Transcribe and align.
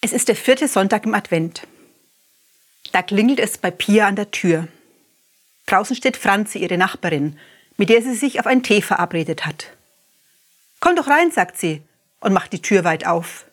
Es 0.00 0.12
ist 0.12 0.28
der 0.28 0.36
vierte 0.36 0.68
Sonntag 0.68 1.06
im 1.06 1.14
Advent. 1.14 1.66
Da 2.92 3.02
klingelt 3.02 3.40
es 3.40 3.58
bei 3.58 3.72
Pia 3.72 4.06
an 4.06 4.14
der 4.14 4.30
Tür. 4.30 4.68
Draußen 5.66 5.96
steht 5.96 6.16
Franzi, 6.16 6.58
ihre 6.58 6.78
Nachbarin, 6.78 7.36
mit 7.76 7.88
der 7.88 8.00
sie 8.02 8.14
sich 8.14 8.38
auf 8.38 8.46
einen 8.46 8.62
Tee 8.62 8.80
verabredet 8.80 9.44
hat. 9.44 9.72
Komm 10.78 10.94
doch 10.94 11.08
rein, 11.08 11.32
sagt 11.32 11.58
sie 11.58 11.82
und 12.20 12.32
macht 12.32 12.52
die 12.52 12.62
Tür 12.62 12.84
weit 12.84 13.06
auf. 13.06 13.46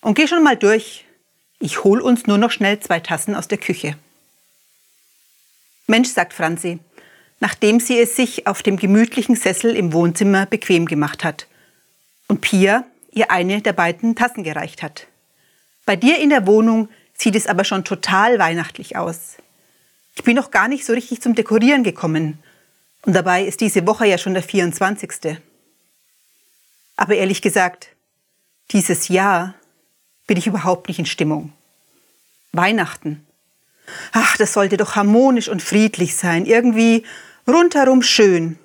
Und 0.00 0.14
geh 0.14 0.26
schon 0.26 0.42
mal 0.42 0.56
durch. 0.56 1.04
Ich 1.60 1.84
hol 1.84 2.00
uns 2.00 2.26
nur 2.26 2.38
noch 2.38 2.50
schnell 2.50 2.80
zwei 2.80 3.00
Tassen 3.00 3.34
aus 3.34 3.48
der 3.48 3.58
Küche. 3.58 3.96
Mensch, 5.86 6.08
sagt 6.08 6.32
Franzi, 6.32 6.78
nachdem 7.40 7.78
sie 7.78 7.98
es 7.98 8.16
sich 8.16 8.46
auf 8.46 8.62
dem 8.62 8.78
gemütlichen 8.78 9.36
Sessel 9.36 9.76
im 9.76 9.92
Wohnzimmer 9.92 10.46
bequem 10.46 10.86
gemacht 10.86 11.24
hat 11.24 11.46
und 12.28 12.40
Pia 12.40 12.86
ihr 13.12 13.30
eine 13.30 13.60
der 13.60 13.74
beiden 13.74 14.16
Tassen 14.16 14.44
gereicht 14.44 14.82
hat. 14.82 15.08
Bei 15.86 15.96
dir 15.96 16.18
in 16.18 16.30
der 16.30 16.46
Wohnung 16.46 16.88
sieht 17.14 17.36
es 17.36 17.46
aber 17.46 17.64
schon 17.64 17.84
total 17.84 18.38
weihnachtlich 18.38 18.96
aus. 18.96 19.36
Ich 20.16 20.24
bin 20.24 20.36
noch 20.36 20.50
gar 20.50 20.68
nicht 20.68 20.84
so 20.84 20.92
richtig 20.92 21.20
zum 21.20 21.34
Dekorieren 21.34 21.84
gekommen. 21.84 22.38
Und 23.02 23.14
dabei 23.14 23.44
ist 23.44 23.60
diese 23.60 23.86
Woche 23.86 24.06
ja 24.06 24.16
schon 24.16 24.34
der 24.34 24.42
24. 24.42 25.38
Aber 26.96 27.14
ehrlich 27.14 27.42
gesagt, 27.42 27.88
dieses 28.70 29.08
Jahr 29.08 29.54
bin 30.26 30.38
ich 30.38 30.46
überhaupt 30.46 30.88
nicht 30.88 30.98
in 30.98 31.06
Stimmung. 31.06 31.52
Weihnachten. 32.52 33.26
Ach, 34.12 34.36
das 34.36 34.52
sollte 34.52 34.76
doch 34.76 34.96
harmonisch 34.96 35.48
und 35.48 35.62
friedlich 35.62 36.16
sein, 36.16 36.46
irgendwie 36.46 37.04
rundherum 37.46 38.02
schön 38.02 38.58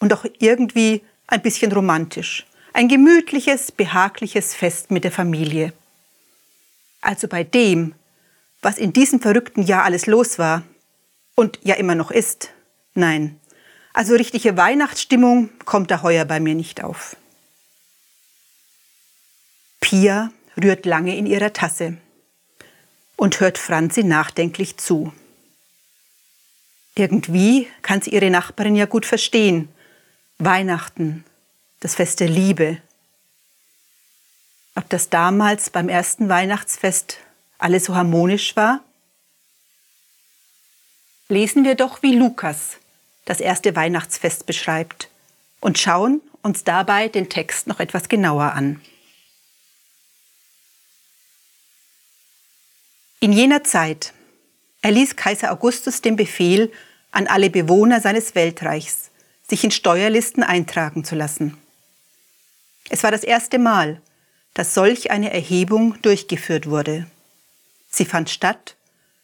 und 0.00 0.12
auch 0.12 0.26
irgendwie 0.38 1.02
ein 1.26 1.40
bisschen 1.40 1.72
romantisch. 1.72 2.46
Ein 2.74 2.88
gemütliches, 2.88 3.72
behagliches 3.72 4.54
Fest 4.54 4.90
mit 4.90 5.04
der 5.04 5.12
Familie. 5.12 5.72
Also 7.08 7.26
bei 7.26 7.42
dem, 7.42 7.94
was 8.60 8.76
in 8.76 8.92
diesem 8.92 9.18
verrückten 9.18 9.62
Jahr 9.62 9.84
alles 9.84 10.04
los 10.04 10.38
war 10.38 10.62
und 11.36 11.58
ja 11.62 11.74
immer 11.76 11.94
noch 11.94 12.10
ist, 12.10 12.50
nein. 12.92 13.40
Also 13.94 14.14
richtige 14.14 14.58
Weihnachtsstimmung 14.58 15.48
kommt 15.64 15.90
da 15.90 16.02
heuer 16.02 16.26
bei 16.26 16.38
mir 16.38 16.54
nicht 16.54 16.84
auf. 16.84 17.16
Pia 19.80 20.30
rührt 20.62 20.84
lange 20.84 21.16
in 21.16 21.24
ihrer 21.24 21.54
Tasse 21.54 21.96
und 23.16 23.40
hört 23.40 23.56
Franzi 23.56 24.04
nachdenklich 24.04 24.76
zu. 24.76 25.10
Irgendwie 26.94 27.68
kann 27.80 28.02
sie 28.02 28.10
ihre 28.10 28.28
Nachbarin 28.28 28.76
ja 28.76 28.84
gut 28.84 29.06
verstehen. 29.06 29.70
Weihnachten, 30.36 31.24
das 31.80 31.94
Fest 31.94 32.20
der 32.20 32.28
Liebe, 32.28 32.82
ob 34.78 34.88
das 34.88 35.10
damals 35.10 35.70
beim 35.70 35.88
ersten 35.88 36.28
Weihnachtsfest 36.28 37.18
alles 37.58 37.86
so 37.86 37.96
harmonisch 37.96 38.54
war? 38.54 38.84
Lesen 41.28 41.64
wir 41.64 41.74
doch, 41.74 42.00
wie 42.02 42.14
Lukas 42.14 42.76
das 43.24 43.40
erste 43.40 43.74
Weihnachtsfest 43.74 44.46
beschreibt 44.46 45.10
und 45.60 45.78
schauen 45.78 46.22
uns 46.42 46.62
dabei 46.62 47.08
den 47.08 47.28
Text 47.28 47.66
noch 47.66 47.80
etwas 47.80 48.08
genauer 48.08 48.52
an. 48.52 48.80
In 53.18 53.32
jener 53.32 53.64
Zeit 53.64 54.12
erließ 54.82 55.16
Kaiser 55.16 55.50
Augustus 55.50 56.02
den 56.02 56.14
Befehl 56.14 56.70
an 57.10 57.26
alle 57.26 57.50
Bewohner 57.50 58.00
seines 58.00 58.36
Weltreichs, 58.36 59.10
sich 59.48 59.64
in 59.64 59.72
Steuerlisten 59.72 60.44
eintragen 60.44 61.02
zu 61.02 61.16
lassen. 61.16 61.58
Es 62.90 63.02
war 63.02 63.10
das 63.10 63.24
erste 63.24 63.58
Mal, 63.58 64.00
dass 64.58 64.74
solch 64.74 65.12
eine 65.12 65.32
Erhebung 65.32 66.02
durchgeführt 66.02 66.68
wurde. 66.68 67.06
Sie 67.88 68.04
fand 68.04 68.28
statt, 68.28 68.74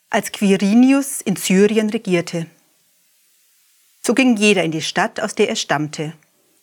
als 0.09 0.31
Quirinius 0.31 1.21
in 1.21 1.35
Syrien 1.35 1.91
regierte. 1.91 2.47
So 4.01 4.15
ging 4.15 4.37
jeder 4.37 4.63
in 4.63 4.71
die 4.71 4.81
Stadt, 4.81 5.19
aus 5.19 5.35
der 5.35 5.49
er 5.49 5.57
stammte, 5.57 6.13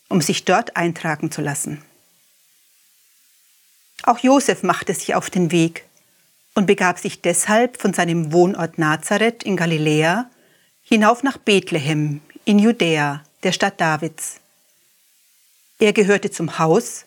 um 0.07 0.21
sich 0.21 0.45
dort 0.45 0.77
eintragen 0.77 1.31
zu 1.31 1.41
lassen. 1.41 1.81
Auch 4.03 4.19
Josef 4.19 4.63
machte 4.63 4.93
sich 4.93 5.15
auf 5.15 5.29
den 5.29 5.51
Weg 5.51 5.83
und 6.55 6.65
begab 6.65 6.97
sich 6.97 7.19
deshalb 7.19 7.75
von 7.75 7.93
seinem 7.93 8.31
Wohnort 8.31 8.77
Nazareth 8.77 9.43
in 9.43 9.57
Galiläa 9.57 10.29
hinauf 10.81 11.23
nach 11.23 11.37
Bethlehem 11.37 12.21
in 12.45 12.57
Judäa, 12.57 13.21
der 13.43 13.51
Stadt 13.51 13.81
Davids. 13.81 14.39
Er 15.77 15.91
gehörte 15.91 16.31
zum 16.31 16.57
Haus 16.57 17.03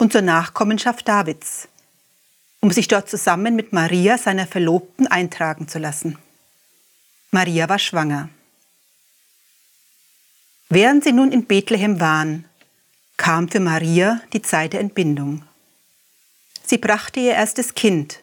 und 0.00 0.12
zur 0.12 0.22
Nachkommenschaft 0.22 1.06
Davids, 1.06 1.68
um 2.60 2.70
sich 2.70 2.88
dort 2.88 3.10
zusammen 3.10 3.54
mit 3.54 3.74
Maria, 3.74 4.16
seiner 4.16 4.46
Verlobten, 4.46 5.06
eintragen 5.06 5.68
zu 5.68 5.78
lassen. 5.78 6.18
Maria 7.30 7.68
war 7.68 7.78
schwanger. 7.78 8.30
Während 10.70 11.04
sie 11.04 11.12
nun 11.12 11.32
in 11.32 11.44
Bethlehem 11.44 12.00
waren, 12.00 12.46
kam 13.18 13.48
für 13.48 13.60
Maria 13.60 14.22
die 14.32 14.40
Zeit 14.40 14.72
der 14.72 14.80
Entbindung. 14.80 15.42
Sie 16.64 16.78
brachte 16.78 17.20
ihr 17.20 17.32
erstes 17.32 17.74
Kind, 17.74 18.20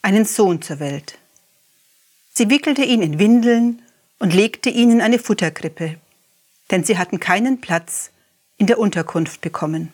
einen 0.00 0.24
Sohn 0.24 0.62
zur 0.62 0.80
Welt. 0.80 1.18
Sie 2.32 2.48
wickelte 2.48 2.84
ihn 2.84 3.02
in 3.02 3.18
Windeln 3.18 3.82
und 4.18 4.32
legte 4.32 4.70
ihn 4.70 4.92
in 4.92 5.00
eine 5.02 5.18
Futterkrippe, 5.18 5.98
denn 6.70 6.84
sie 6.84 6.96
hatten 6.96 7.20
keinen 7.20 7.60
Platz 7.60 8.12
in 8.56 8.66
der 8.66 8.78
Unterkunft 8.78 9.42
bekommen. 9.42 9.92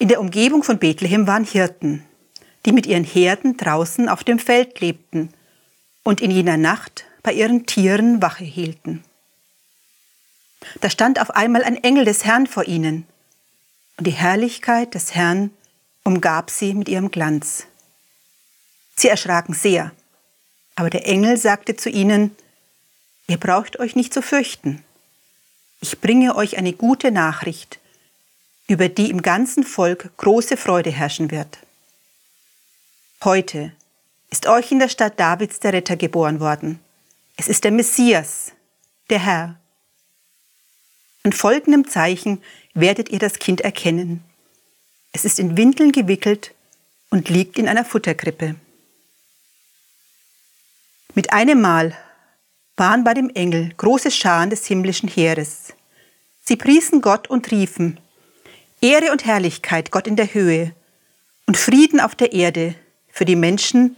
In 0.00 0.08
der 0.08 0.18
Umgebung 0.18 0.62
von 0.62 0.78
Bethlehem 0.78 1.26
waren 1.26 1.44
Hirten, 1.44 2.02
die 2.64 2.72
mit 2.72 2.86
ihren 2.86 3.04
Herden 3.04 3.58
draußen 3.58 4.08
auf 4.08 4.24
dem 4.24 4.38
Feld 4.38 4.80
lebten 4.80 5.28
und 6.02 6.22
in 6.22 6.30
jener 6.30 6.56
Nacht 6.56 7.04
bei 7.22 7.34
ihren 7.34 7.66
Tieren 7.66 8.22
Wache 8.22 8.44
hielten. 8.44 9.04
Da 10.80 10.88
stand 10.88 11.20
auf 11.20 11.32
einmal 11.32 11.62
ein 11.62 11.76
Engel 11.84 12.06
des 12.06 12.24
Herrn 12.24 12.46
vor 12.46 12.64
ihnen, 12.64 13.06
und 13.98 14.06
die 14.06 14.12
Herrlichkeit 14.12 14.94
des 14.94 15.14
Herrn 15.14 15.50
umgab 16.02 16.48
sie 16.48 16.72
mit 16.72 16.88
ihrem 16.88 17.10
Glanz. 17.10 17.66
Sie 18.96 19.08
erschraken 19.08 19.54
sehr, 19.54 19.92
aber 20.76 20.88
der 20.88 21.06
Engel 21.06 21.36
sagte 21.36 21.76
zu 21.76 21.90
ihnen, 21.90 22.34
Ihr 23.28 23.36
braucht 23.36 23.78
euch 23.78 23.96
nicht 23.96 24.14
zu 24.14 24.22
fürchten. 24.22 24.82
Ich 25.82 26.00
bringe 26.00 26.36
euch 26.36 26.56
eine 26.56 26.72
gute 26.72 27.10
Nachricht, 27.10 27.79
über 28.70 28.88
die 28.88 29.10
im 29.10 29.20
ganzen 29.20 29.64
Volk 29.64 30.16
große 30.16 30.56
Freude 30.56 30.92
herrschen 30.92 31.32
wird. 31.32 31.58
Heute 33.24 33.72
ist 34.30 34.46
euch 34.46 34.70
in 34.70 34.78
der 34.78 34.88
Stadt 34.88 35.18
Davids 35.18 35.58
der 35.58 35.72
Retter 35.72 35.96
geboren 35.96 36.38
worden. 36.38 36.78
Es 37.36 37.48
ist 37.48 37.64
der 37.64 37.72
Messias, 37.72 38.52
der 39.10 39.18
Herr. 39.18 39.58
An 41.24 41.32
folgendem 41.32 41.88
Zeichen 41.88 42.40
werdet 42.72 43.08
ihr 43.08 43.18
das 43.18 43.40
Kind 43.40 43.60
erkennen. 43.60 44.22
Es 45.10 45.24
ist 45.24 45.40
in 45.40 45.56
Windeln 45.56 45.90
gewickelt 45.90 46.54
und 47.10 47.28
liegt 47.28 47.58
in 47.58 47.66
einer 47.66 47.84
Futterkrippe. 47.84 48.54
Mit 51.16 51.32
einem 51.32 51.60
Mal 51.60 51.98
waren 52.76 53.02
bei 53.02 53.14
dem 53.14 53.30
Engel 53.30 53.74
große 53.76 54.12
Scharen 54.12 54.48
des 54.48 54.64
himmlischen 54.66 55.08
Heeres. 55.08 55.74
Sie 56.44 56.54
priesen 56.54 57.00
Gott 57.00 57.28
und 57.28 57.50
riefen, 57.50 57.98
Ehre 58.80 59.12
und 59.12 59.24
Herrlichkeit 59.24 59.90
Gott 59.90 60.06
in 60.06 60.16
der 60.16 60.32
Höhe 60.32 60.74
und 61.46 61.56
Frieden 61.56 62.00
auf 62.00 62.14
der 62.14 62.32
Erde 62.32 62.74
für 63.08 63.24
die 63.24 63.36
Menschen, 63.36 63.96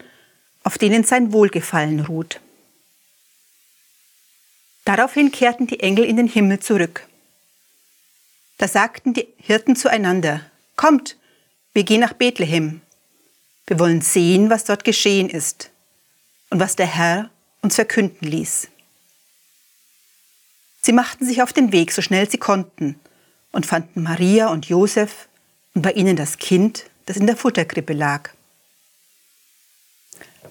auf 0.64 0.78
denen 0.78 1.04
sein 1.04 1.32
Wohlgefallen 1.32 2.00
ruht. 2.00 2.40
Daraufhin 4.84 5.30
kehrten 5.30 5.66
die 5.66 5.80
Engel 5.80 6.04
in 6.04 6.16
den 6.16 6.26
Himmel 6.26 6.60
zurück. 6.60 7.06
Da 8.58 8.66
sagten 8.66 9.14
die 9.14 9.28
Hirten 9.38 9.76
zueinander, 9.76 10.40
Kommt, 10.76 11.16
wir 11.74 11.84
gehen 11.84 12.00
nach 12.00 12.14
Bethlehem. 12.14 12.80
Wir 13.66 13.78
wollen 13.78 14.00
sehen, 14.00 14.50
was 14.50 14.64
dort 14.64 14.84
geschehen 14.84 15.30
ist 15.30 15.70
und 16.50 16.58
was 16.58 16.74
der 16.74 16.86
Herr 16.86 17.30
uns 17.60 17.76
verkünden 17.76 18.26
ließ. 18.26 18.68
Sie 20.82 20.92
machten 20.92 21.24
sich 21.24 21.42
auf 21.42 21.52
den 21.52 21.70
Weg, 21.70 21.92
so 21.92 22.02
schnell 22.02 22.28
sie 22.28 22.38
konnten, 22.38 22.98
und 23.52 23.66
fanden 23.66 24.02
Maria 24.02 24.48
und 24.48 24.66
Josef 24.66 25.28
und 25.74 25.82
bei 25.82 25.92
ihnen 25.92 26.16
das 26.16 26.38
Kind, 26.38 26.90
das 27.06 27.16
in 27.16 27.26
der 27.26 27.36
Futterkrippe 27.36 27.92
lag. 27.92 28.30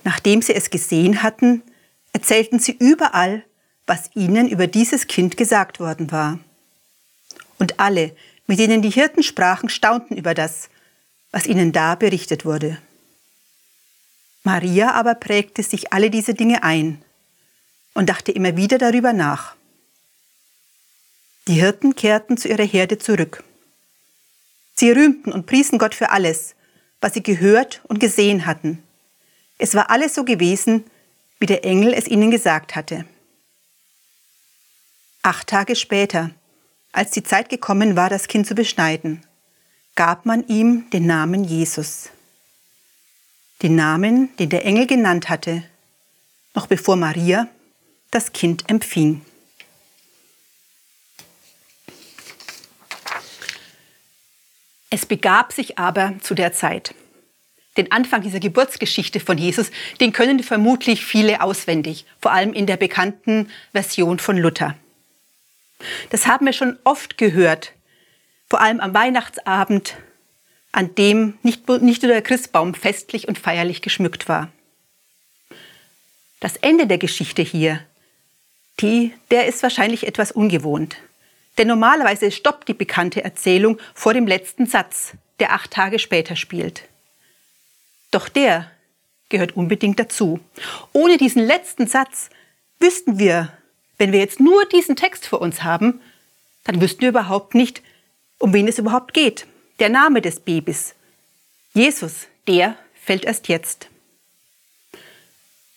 Nachdem 0.03 0.41
sie 0.41 0.55
es 0.55 0.69
gesehen 0.69 1.21
hatten, 1.21 1.61
erzählten 2.13 2.59
sie 2.59 2.71
überall, 2.71 3.43
was 3.85 4.09
ihnen 4.15 4.47
über 4.47 4.67
dieses 4.67 5.07
Kind 5.07 5.37
gesagt 5.37 5.79
worden 5.79 6.11
war. 6.11 6.39
Und 7.59 7.79
alle, 7.79 8.15
mit 8.47 8.59
denen 8.59 8.81
die 8.81 8.89
Hirten 8.89 9.23
sprachen, 9.23 9.69
staunten 9.69 10.17
über 10.17 10.33
das, 10.33 10.69
was 11.31 11.45
ihnen 11.45 11.71
da 11.71 11.95
berichtet 11.95 12.45
wurde. 12.45 12.77
Maria 14.43 14.93
aber 14.93 15.15
prägte 15.15 15.61
sich 15.61 15.93
alle 15.93 16.09
diese 16.09 16.33
Dinge 16.33 16.63
ein 16.63 17.01
und 17.93 18.09
dachte 18.09 18.31
immer 18.31 18.57
wieder 18.57 18.77
darüber 18.77 19.13
nach. 19.13 19.55
Die 21.47 21.55
Hirten 21.55 21.95
kehrten 21.95 22.37
zu 22.37 22.47
ihrer 22.47 22.65
Herde 22.65 22.97
zurück. 22.97 23.43
Sie 24.75 24.91
rühmten 24.91 25.31
und 25.31 25.45
priesen 25.45 25.79
Gott 25.79 25.95
für 25.95 26.11
alles, 26.11 26.55
was 27.01 27.13
sie 27.13 27.23
gehört 27.23 27.81
und 27.85 27.99
gesehen 27.99 28.45
hatten. 28.45 28.83
Es 29.57 29.73
war 29.75 29.89
alles 29.89 30.15
so 30.15 30.23
gewesen, 30.23 30.85
wie 31.39 31.47
der 31.47 31.65
Engel 31.65 31.93
es 31.93 32.07
ihnen 32.07 32.31
gesagt 32.31 32.75
hatte. 32.75 33.05
Acht 35.23 35.47
Tage 35.47 35.75
später, 35.75 36.31
als 36.91 37.11
die 37.11 37.23
Zeit 37.23 37.49
gekommen 37.49 37.95
war, 37.95 38.09
das 38.09 38.27
Kind 38.27 38.47
zu 38.47 38.55
beschneiden, 38.55 39.21
gab 39.95 40.25
man 40.25 40.47
ihm 40.47 40.89
den 40.91 41.05
Namen 41.05 41.43
Jesus. 41.43 42.09
Den 43.61 43.75
Namen, 43.75 44.35
den 44.37 44.49
der 44.49 44.65
Engel 44.65 44.87
genannt 44.87 45.29
hatte, 45.29 45.63
noch 46.55 46.67
bevor 46.67 46.95
Maria 46.95 47.47
das 48.09 48.33
Kind 48.33 48.69
empfing. 48.69 49.21
Es 54.93 55.05
begab 55.05 55.53
sich 55.53 55.79
aber 55.79 56.15
zu 56.21 56.35
der 56.35 56.51
Zeit. 56.51 56.93
Den 57.77 57.93
Anfang 57.93 58.21
dieser 58.21 58.41
Geburtsgeschichte 58.41 59.21
von 59.21 59.37
Jesus, 59.37 59.71
den 60.01 60.11
können 60.11 60.43
vermutlich 60.43 61.05
viele 61.05 61.41
auswendig, 61.41 62.05
vor 62.19 62.33
allem 62.33 62.51
in 62.51 62.65
der 62.67 62.75
bekannten 62.75 63.49
Version 63.71 64.19
von 64.19 64.37
Luther. 64.37 64.75
Das 66.09 66.27
haben 66.27 66.45
wir 66.45 66.51
schon 66.51 66.77
oft 66.83 67.17
gehört, 67.17 67.71
vor 68.49 68.59
allem 68.59 68.81
am 68.81 68.93
Weihnachtsabend, 68.93 69.95
an 70.73 70.93
dem 70.95 71.37
nicht, 71.41 71.67
nicht 71.81 72.03
nur 72.03 72.11
der 72.11 72.21
Christbaum 72.21 72.73
festlich 72.73 73.29
und 73.29 73.39
feierlich 73.39 73.81
geschmückt 73.81 74.27
war. 74.27 74.51
Das 76.41 76.57
Ende 76.57 76.85
der 76.85 76.97
Geschichte 76.97 77.41
hier, 77.41 77.79
die, 78.81 79.13
der 79.31 79.45
ist 79.45 79.63
wahrscheinlich 79.63 80.05
etwas 80.05 80.33
ungewohnt. 80.33 80.97
Denn 81.57 81.67
normalerweise 81.67 82.31
stoppt 82.31 82.67
die 82.67 82.73
bekannte 82.73 83.23
Erzählung 83.23 83.77
vor 83.93 84.13
dem 84.13 84.27
letzten 84.27 84.65
Satz, 84.65 85.13
der 85.39 85.53
acht 85.53 85.71
Tage 85.71 85.99
später 85.99 86.35
spielt. 86.35 86.83
Doch 88.11 88.29
der 88.29 88.69
gehört 89.29 89.55
unbedingt 89.55 89.99
dazu. 89.99 90.39
Ohne 90.93 91.17
diesen 91.17 91.45
letzten 91.45 91.87
Satz 91.87 92.29
wüssten 92.79 93.19
wir, 93.19 93.51
wenn 93.97 94.11
wir 94.11 94.19
jetzt 94.19 94.39
nur 94.39 94.65
diesen 94.65 94.95
Text 94.95 95.27
vor 95.27 95.41
uns 95.41 95.63
haben, 95.63 96.01
dann 96.63 96.81
wüssten 96.81 97.01
wir 97.01 97.09
überhaupt 97.09 97.55
nicht, 97.55 97.81
um 98.39 98.53
wen 98.53 98.67
es 98.67 98.79
überhaupt 98.79 99.13
geht. 99.13 99.47
Der 99.79 99.89
Name 99.89 100.21
des 100.21 100.39
Babys. 100.39 100.95
Jesus, 101.73 102.27
der 102.47 102.75
fällt 102.93 103.25
erst 103.25 103.47
jetzt. 103.47 103.87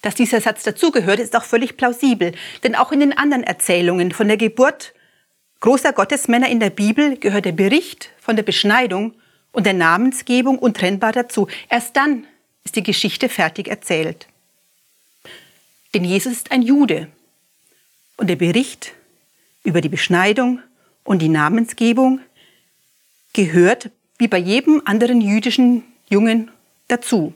Dass 0.03 0.15
dieser 0.15 0.41
Satz 0.41 0.63
dazugehört, 0.63 1.21
ist 1.21 1.35
auch 1.35 1.45
völlig 1.45 1.77
plausibel, 1.77 2.33
denn 2.63 2.75
auch 2.75 2.93
in 2.93 3.01
den 3.01 3.17
anderen 3.17 3.45
Erzählungen 3.45 4.13
von 4.13 4.29
der 4.29 4.37
Geburt 4.37 4.93
großer 5.65 5.95
Gottesmänner 5.95 6.51
in 6.51 6.61
der 6.61 6.69
Bibel 6.69 7.17
gehört 7.17 7.47
der 7.47 7.53
Bericht 7.53 8.11
von 8.21 8.37
der 8.37 8.43
Beschneidung 8.43 9.15
und 9.51 9.65
der 9.65 9.73
Namensgebung 9.73 10.59
untrennbar 10.59 11.13
dazu. 11.13 11.49
Erst 11.71 11.97
dann 11.97 12.27
ist 12.65 12.77
die 12.77 12.83
Geschichte 12.83 13.31
fertig 13.31 13.69
erzählt. 13.69 14.29
Denn 15.95 16.05
Jesus 16.05 16.35
ist 16.35 16.53
ein 16.53 16.61
Jude 16.61 17.09
und 18.19 18.27
der 18.27 18.37
Bericht 18.37 18.93
über 19.63 19.81
die 19.81 19.89
Beschneidung 19.89 20.61
und 21.03 21.23
die 21.23 21.31
Namensgebung 21.31 22.21
gehört 23.33 23.89
wie 24.19 24.29
bei 24.29 24.37
jedem 24.37 24.83
anderen 24.85 25.23
jüdischen 25.23 25.83
Jungen 26.11 26.51
dazu. 26.89 27.33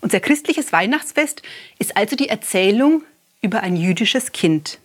Unser 0.00 0.20
christliches 0.20 0.72
Weihnachtsfest 0.72 1.42
ist 1.80 1.96
also 1.96 2.14
die 2.14 2.28
Erzählung 2.28 3.02
über 3.42 3.62
ein 3.64 3.74
jüdisches 3.74 4.30
Kind. 4.30 4.78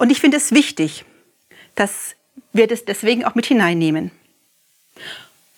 Und 0.00 0.10
ich 0.10 0.18
finde 0.18 0.38
es 0.38 0.52
wichtig, 0.52 1.04
dass 1.74 2.16
wir 2.54 2.66
das 2.66 2.86
deswegen 2.86 3.26
auch 3.26 3.34
mit 3.34 3.44
hineinnehmen. 3.44 4.10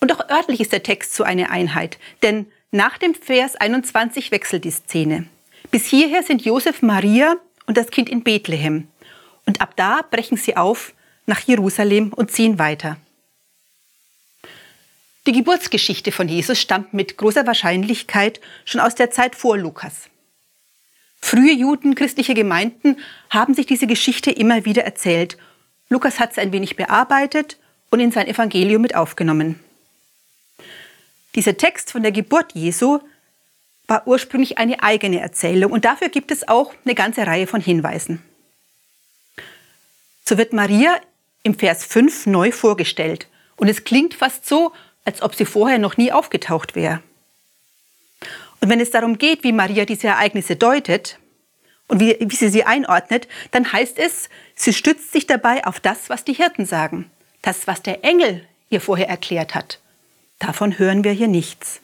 Und 0.00 0.12
auch 0.12 0.28
örtlich 0.28 0.60
ist 0.60 0.72
der 0.72 0.82
Text 0.82 1.14
so 1.14 1.22
eine 1.22 1.50
Einheit, 1.50 1.96
denn 2.24 2.46
nach 2.72 2.98
dem 2.98 3.14
Vers 3.14 3.54
21 3.54 4.32
wechselt 4.32 4.64
die 4.64 4.72
Szene. 4.72 5.28
Bis 5.70 5.86
hierher 5.86 6.24
sind 6.24 6.44
Josef, 6.44 6.82
Maria 6.82 7.36
und 7.66 7.76
das 7.76 7.92
Kind 7.92 8.08
in 8.08 8.24
Bethlehem. 8.24 8.88
Und 9.46 9.60
ab 9.60 9.74
da 9.76 10.00
brechen 10.10 10.36
sie 10.36 10.56
auf 10.56 10.92
nach 11.24 11.38
Jerusalem 11.38 12.12
und 12.12 12.32
ziehen 12.32 12.58
weiter. 12.58 12.96
Die 15.28 15.32
Geburtsgeschichte 15.32 16.10
von 16.10 16.28
Jesus 16.28 16.60
stammt 16.60 16.94
mit 16.94 17.16
großer 17.16 17.46
Wahrscheinlichkeit 17.46 18.40
schon 18.64 18.80
aus 18.80 18.96
der 18.96 19.12
Zeit 19.12 19.36
vor 19.36 19.56
Lukas. 19.56 20.08
Frühe 21.22 21.52
Juden, 21.52 21.94
christliche 21.94 22.34
Gemeinden 22.34 22.98
haben 23.30 23.54
sich 23.54 23.64
diese 23.64 23.86
Geschichte 23.86 24.30
immer 24.30 24.66
wieder 24.66 24.84
erzählt. 24.84 25.38
Lukas 25.88 26.20
hat 26.20 26.34
sie 26.34 26.40
ein 26.42 26.52
wenig 26.52 26.76
bearbeitet 26.76 27.58
und 27.90 28.00
in 28.00 28.10
sein 28.10 28.26
Evangelium 28.26 28.82
mit 28.82 28.96
aufgenommen. 28.96 29.58
Dieser 31.34 31.56
Text 31.56 31.92
von 31.92 32.02
der 32.02 32.12
Geburt 32.12 32.52
Jesu 32.52 32.98
war 33.86 34.06
ursprünglich 34.06 34.58
eine 34.58 34.82
eigene 34.82 35.20
Erzählung 35.20 35.72
und 35.72 35.84
dafür 35.84 36.08
gibt 36.08 36.30
es 36.30 36.46
auch 36.46 36.74
eine 36.84 36.94
ganze 36.94 37.26
Reihe 37.26 37.46
von 37.46 37.60
Hinweisen. 37.60 38.22
So 40.24 40.36
wird 40.36 40.52
Maria 40.52 41.00
im 41.44 41.58
Vers 41.58 41.84
5 41.84 42.26
neu 42.26 42.52
vorgestellt 42.52 43.28
und 43.56 43.68
es 43.68 43.84
klingt 43.84 44.14
fast 44.14 44.46
so, 44.46 44.72
als 45.04 45.22
ob 45.22 45.34
sie 45.34 45.46
vorher 45.46 45.78
noch 45.78 45.96
nie 45.96 46.12
aufgetaucht 46.12 46.74
wäre. 46.74 47.02
Und 48.62 48.68
wenn 48.68 48.80
es 48.80 48.92
darum 48.92 49.18
geht, 49.18 49.42
wie 49.42 49.52
Maria 49.52 49.84
diese 49.84 50.06
Ereignisse 50.06 50.54
deutet 50.54 51.18
und 51.88 51.98
wie, 52.00 52.16
wie 52.20 52.36
sie 52.36 52.48
sie 52.48 52.62
einordnet, 52.62 53.26
dann 53.50 53.70
heißt 53.70 53.98
es, 53.98 54.28
sie 54.54 54.72
stützt 54.72 55.10
sich 55.10 55.26
dabei 55.26 55.66
auf 55.66 55.80
das, 55.80 56.08
was 56.08 56.22
die 56.22 56.32
Hirten 56.32 56.64
sagen. 56.64 57.10
Das, 57.42 57.66
was 57.66 57.82
der 57.82 58.04
Engel 58.04 58.46
ihr 58.70 58.80
vorher 58.80 59.08
erklärt 59.08 59.56
hat. 59.56 59.80
Davon 60.38 60.78
hören 60.78 61.02
wir 61.02 61.10
hier 61.10 61.26
nichts. 61.26 61.80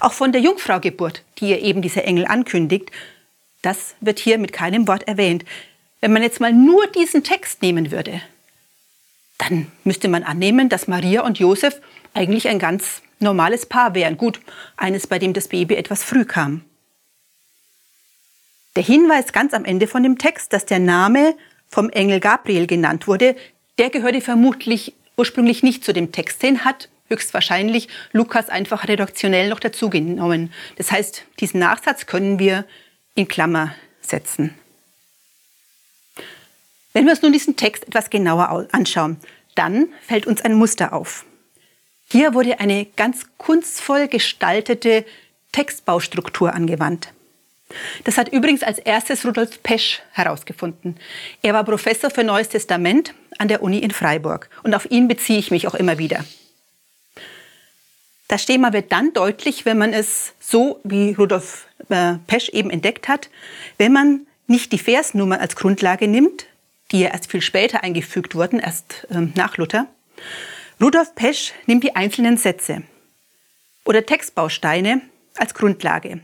Auch 0.00 0.12
von 0.12 0.30
der 0.30 0.40
Jungfraugeburt, 0.40 1.24
die 1.38 1.50
ihr 1.50 1.60
eben 1.60 1.82
dieser 1.82 2.04
Engel 2.04 2.24
ankündigt, 2.24 2.92
das 3.62 3.96
wird 4.00 4.20
hier 4.20 4.38
mit 4.38 4.52
keinem 4.52 4.86
Wort 4.86 5.08
erwähnt. 5.08 5.44
Wenn 6.00 6.12
man 6.12 6.22
jetzt 6.22 6.40
mal 6.40 6.52
nur 6.52 6.86
diesen 6.86 7.24
Text 7.24 7.62
nehmen 7.62 7.90
würde, 7.90 8.20
dann 9.38 9.70
müsste 9.84 10.08
man 10.08 10.22
annehmen, 10.22 10.68
dass 10.68 10.88
Maria 10.88 11.22
und 11.22 11.38
Josef 11.38 11.80
eigentlich 12.14 12.48
ein 12.48 12.58
ganz 12.58 13.02
normales 13.18 13.66
Paar 13.66 13.94
wären. 13.94 14.16
Gut, 14.16 14.40
eines, 14.76 15.06
bei 15.06 15.18
dem 15.18 15.32
das 15.32 15.48
Baby 15.48 15.74
etwas 15.74 16.02
früh 16.02 16.24
kam. 16.24 16.64
Der 18.76 18.82
Hinweis 18.82 19.32
ganz 19.32 19.54
am 19.54 19.64
Ende 19.64 19.86
von 19.86 20.02
dem 20.02 20.18
Text, 20.18 20.52
dass 20.52 20.66
der 20.66 20.78
Name 20.78 21.34
vom 21.68 21.88
Engel 21.90 22.20
Gabriel 22.20 22.66
genannt 22.66 23.06
wurde, 23.06 23.36
der 23.78 23.90
gehörte 23.90 24.20
vermutlich 24.20 24.94
ursprünglich 25.16 25.62
nicht 25.62 25.84
zu 25.84 25.92
dem 25.92 26.12
Text. 26.12 26.42
Den 26.42 26.64
hat 26.64 26.88
höchstwahrscheinlich 27.08 27.88
Lukas 28.12 28.48
einfach 28.48 28.88
redaktionell 28.88 29.48
noch 29.48 29.60
dazugenommen. 29.60 30.52
Das 30.76 30.90
heißt, 30.90 31.24
diesen 31.40 31.60
Nachsatz 31.60 32.06
können 32.06 32.38
wir 32.38 32.64
in 33.14 33.28
Klammer 33.28 33.74
setzen. 34.00 34.54
Wenn 36.92 37.04
wir 37.04 37.12
uns 37.12 37.22
nun 37.22 37.32
diesen 37.32 37.56
Text 37.56 37.86
etwas 37.86 38.10
genauer 38.10 38.68
anschauen, 38.72 39.18
dann 39.56 39.88
fällt 40.06 40.26
uns 40.26 40.42
ein 40.42 40.54
Muster 40.54 40.92
auf. 40.92 41.24
Hier 42.08 42.34
wurde 42.34 42.60
eine 42.60 42.86
ganz 42.96 43.26
kunstvoll 43.36 44.06
gestaltete 44.06 45.04
Textbaustruktur 45.52 46.54
angewandt. 46.54 47.12
Das 48.04 48.16
hat 48.16 48.28
übrigens 48.32 48.62
als 48.62 48.78
erstes 48.78 49.26
Rudolf 49.26 49.62
Pesch 49.62 50.00
herausgefunden. 50.12 50.96
Er 51.42 51.52
war 51.52 51.64
Professor 51.64 52.10
für 52.10 52.22
Neues 52.22 52.48
Testament 52.48 53.14
an 53.38 53.48
der 53.48 53.62
Uni 53.62 53.78
in 53.78 53.90
Freiburg 53.90 54.48
und 54.62 54.74
auf 54.74 54.88
ihn 54.90 55.08
beziehe 55.08 55.38
ich 55.38 55.50
mich 55.50 55.66
auch 55.66 55.74
immer 55.74 55.98
wieder. 55.98 56.24
Das 58.28 58.46
Thema 58.46 58.72
wird 58.72 58.92
dann 58.92 59.12
deutlich, 59.12 59.64
wenn 59.64 59.78
man 59.78 59.92
es 59.92 60.32
so, 60.40 60.80
wie 60.84 61.12
Rudolf 61.12 61.66
äh, 61.88 62.14
Pesch 62.26 62.48
eben 62.50 62.70
entdeckt 62.70 63.08
hat, 63.08 63.30
wenn 63.78 63.92
man 63.92 64.26
nicht 64.46 64.72
die 64.72 64.78
Versnummern 64.78 65.40
als 65.40 65.56
Grundlage 65.56 66.08
nimmt, 66.08 66.46
die 66.92 67.02
erst 67.02 67.30
viel 67.30 67.40
später 67.40 67.82
eingefügt 67.82 68.34
wurden, 68.34 68.58
erst 68.58 69.06
ähm, 69.10 69.32
nach 69.34 69.56
Luther, 69.56 69.86
Rudolf 70.80 71.14
Pesch 71.14 71.52
nimmt 71.66 71.84
die 71.84 71.96
einzelnen 71.96 72.36
Sätze 72.36 72.82
oder 73.84 74.04
Textbausteine 74.04 75.00
als 75.36 75.54
Grundlage. 75.54 76.20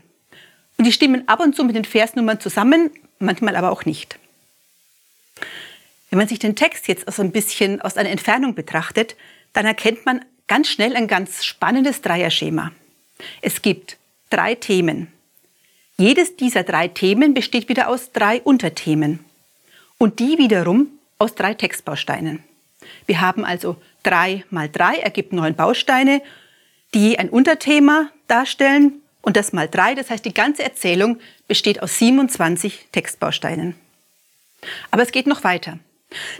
Und 0.77 0.85
die 0.85 0.91
stimmen 0.91 1.27
ab 1.27 1.39
und 1.39 1.55
zu 1.55 1.63
mit 1.63 1.75
den 1.75 1.85
Versnummern 1.85 2.39
zusammen, 2.39 2.91
manchmal 3.19 3.55
aber 3.55 3.71
auch 3.71 3.85
nicht. 3.85 4.19
Wenn 6.09 6.19
man 6.19 6.27
sich 6.27 6.39
den 6.39 6.55
Text 6.55 6.87
jetzt 6.87 7.11
so 7.11 7.23
ein 7.23 7.31
bisschen 7.31 7.81
aus 7.81 7.97
einer 7.97 8.09
Entfernung 8.09 8.53
betrachtet, 8.53 9.15
dann 9.53 9.65
erkennt 9.65 10.05
man 10.05 10.23
ganz 10.47 10.69
schnell 10.69 10.95
ein 10.95 11.07
ganz 11.07 11.43
spannendes 11.43 12.01
Dreierschema. 12.01 12.71
Es 13.41 13.61
gibt 13.61 13.97
drei 14.29 14.55
Themen. 14.55 15.11
Jedes 15.97 16.35
dieser 16.35 16.63
drei 16.63 16.87
Themen 16.87 17.33
besteht 17.33 17.69
wieder 17.69 17.87
aus 17.87 18.11
drei 18.11 18.41
Unterthemen. 18.41 19.25
Und 20.03 20.19
die 20.19 20.37
wiederum 20.37 20.89
aus 21.17 21.33
drei 21.33 21.53
Textbausteinen. 21.53 22.43
Wir 23.05 23.21
haben 23.21 23.45
also 23.45 23.77
3 24.03 24.43
mal 24.49 24.67
3 24.67 24.97
ergibt 24.97 25.31
neun 25.31 25.55
Bausteine, 25.55 26.21
die 26.93 27.17
ein 27.17 27.29
Unterthema 27.29 28.09
darstellen. 28.27 29.01
Und 29.21 29.37
das 29.37 29.53
mal 29.53 29.69
3, 29.69 29.95
das 29.95 30.09
heißt, 30.09 30.25
die 30.25 30.33
ganze 30.33 30.61
Erzählung 30.61 31.21
besteht 31.47 31.81
aus 31.81 31.99
27 31.99 32.87
Textbausteinen. 32.91 33.75
Aber 34.91 35.03
es 35.03 35.13
geht 35.13 35.25
noch 35.25 35.45
weiter. 35.45 35.79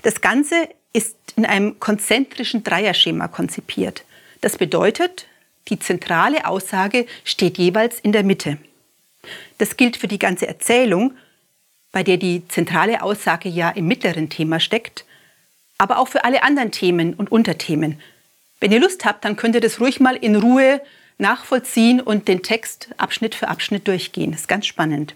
Das 0.01 0.20
Ganze 0.20 0.67
ist 0.91 1.15
in 1.38 1.46
einem 1.46 1.79
konzentrischen 1.79 2.65
Dreierschema 2.65 3.29
konzipiert. 3.29 4.03
Das 4.41 4.58
bedeutet, 4.58 5.25
die 5.70 5.79
zentrale 5.79 6.48
Aussage 6.48 7.05
steht 7.24 7.58
jeweils 7.58 8.01
in 8.01 8.12
der 8.12 8.24
Mitte. 8.24 8.58
Das 9.58 9.77
gilt 9.77 9.96
für 9.96 10.10
die 10.10 10.20
ganze 10.20 10.50
Erzählung, 10.50 11.13
bei 11.93 12.03
der 12.03 12.17
die 12.17 12.45
zentrale 12.50 13.01
Aussage 13.01 13.47
ja 13.47 13.69
im 13.69 13.88
mittleren 13.88 14.29
Thema 14.29 14.59
steckt, 14.59 15.05
aber 15.77 16.00
auch 16.00 16.09
für 16.09 16.25
alle 16.25 16.43
anderen 16.43 16.71
Themen 16.71 17.13
und 17.13 17.31
Unterthemen. 17.31 18.01
Wenn 18.59 18.71
ihr 18.71 18.81
Lust 18.81 19.05
habt, 19.05 19.23
dann 19.23 19.38
könnt 19.38 19.55
ihr 19.55 19.62
das 19.62 19.79
ruhig 19.79 20.01
mal 20.01 20.15
in 20.15 20.35
Ruhe 20.35 20.81
nachvollziehen 21.17 22.01
und 22.01 22.27
den 22.27 22.41
Text 22.41 22.89
Abschnitt 22.97 23.35
für 23.35 23.47
Abschnitt 23.47 23.88
durchgehen. 23.88 24.31
Das 24.31 24.41
ist 24.41 24.47
ganz 24.47 24.65
spannend. 24.65 25.15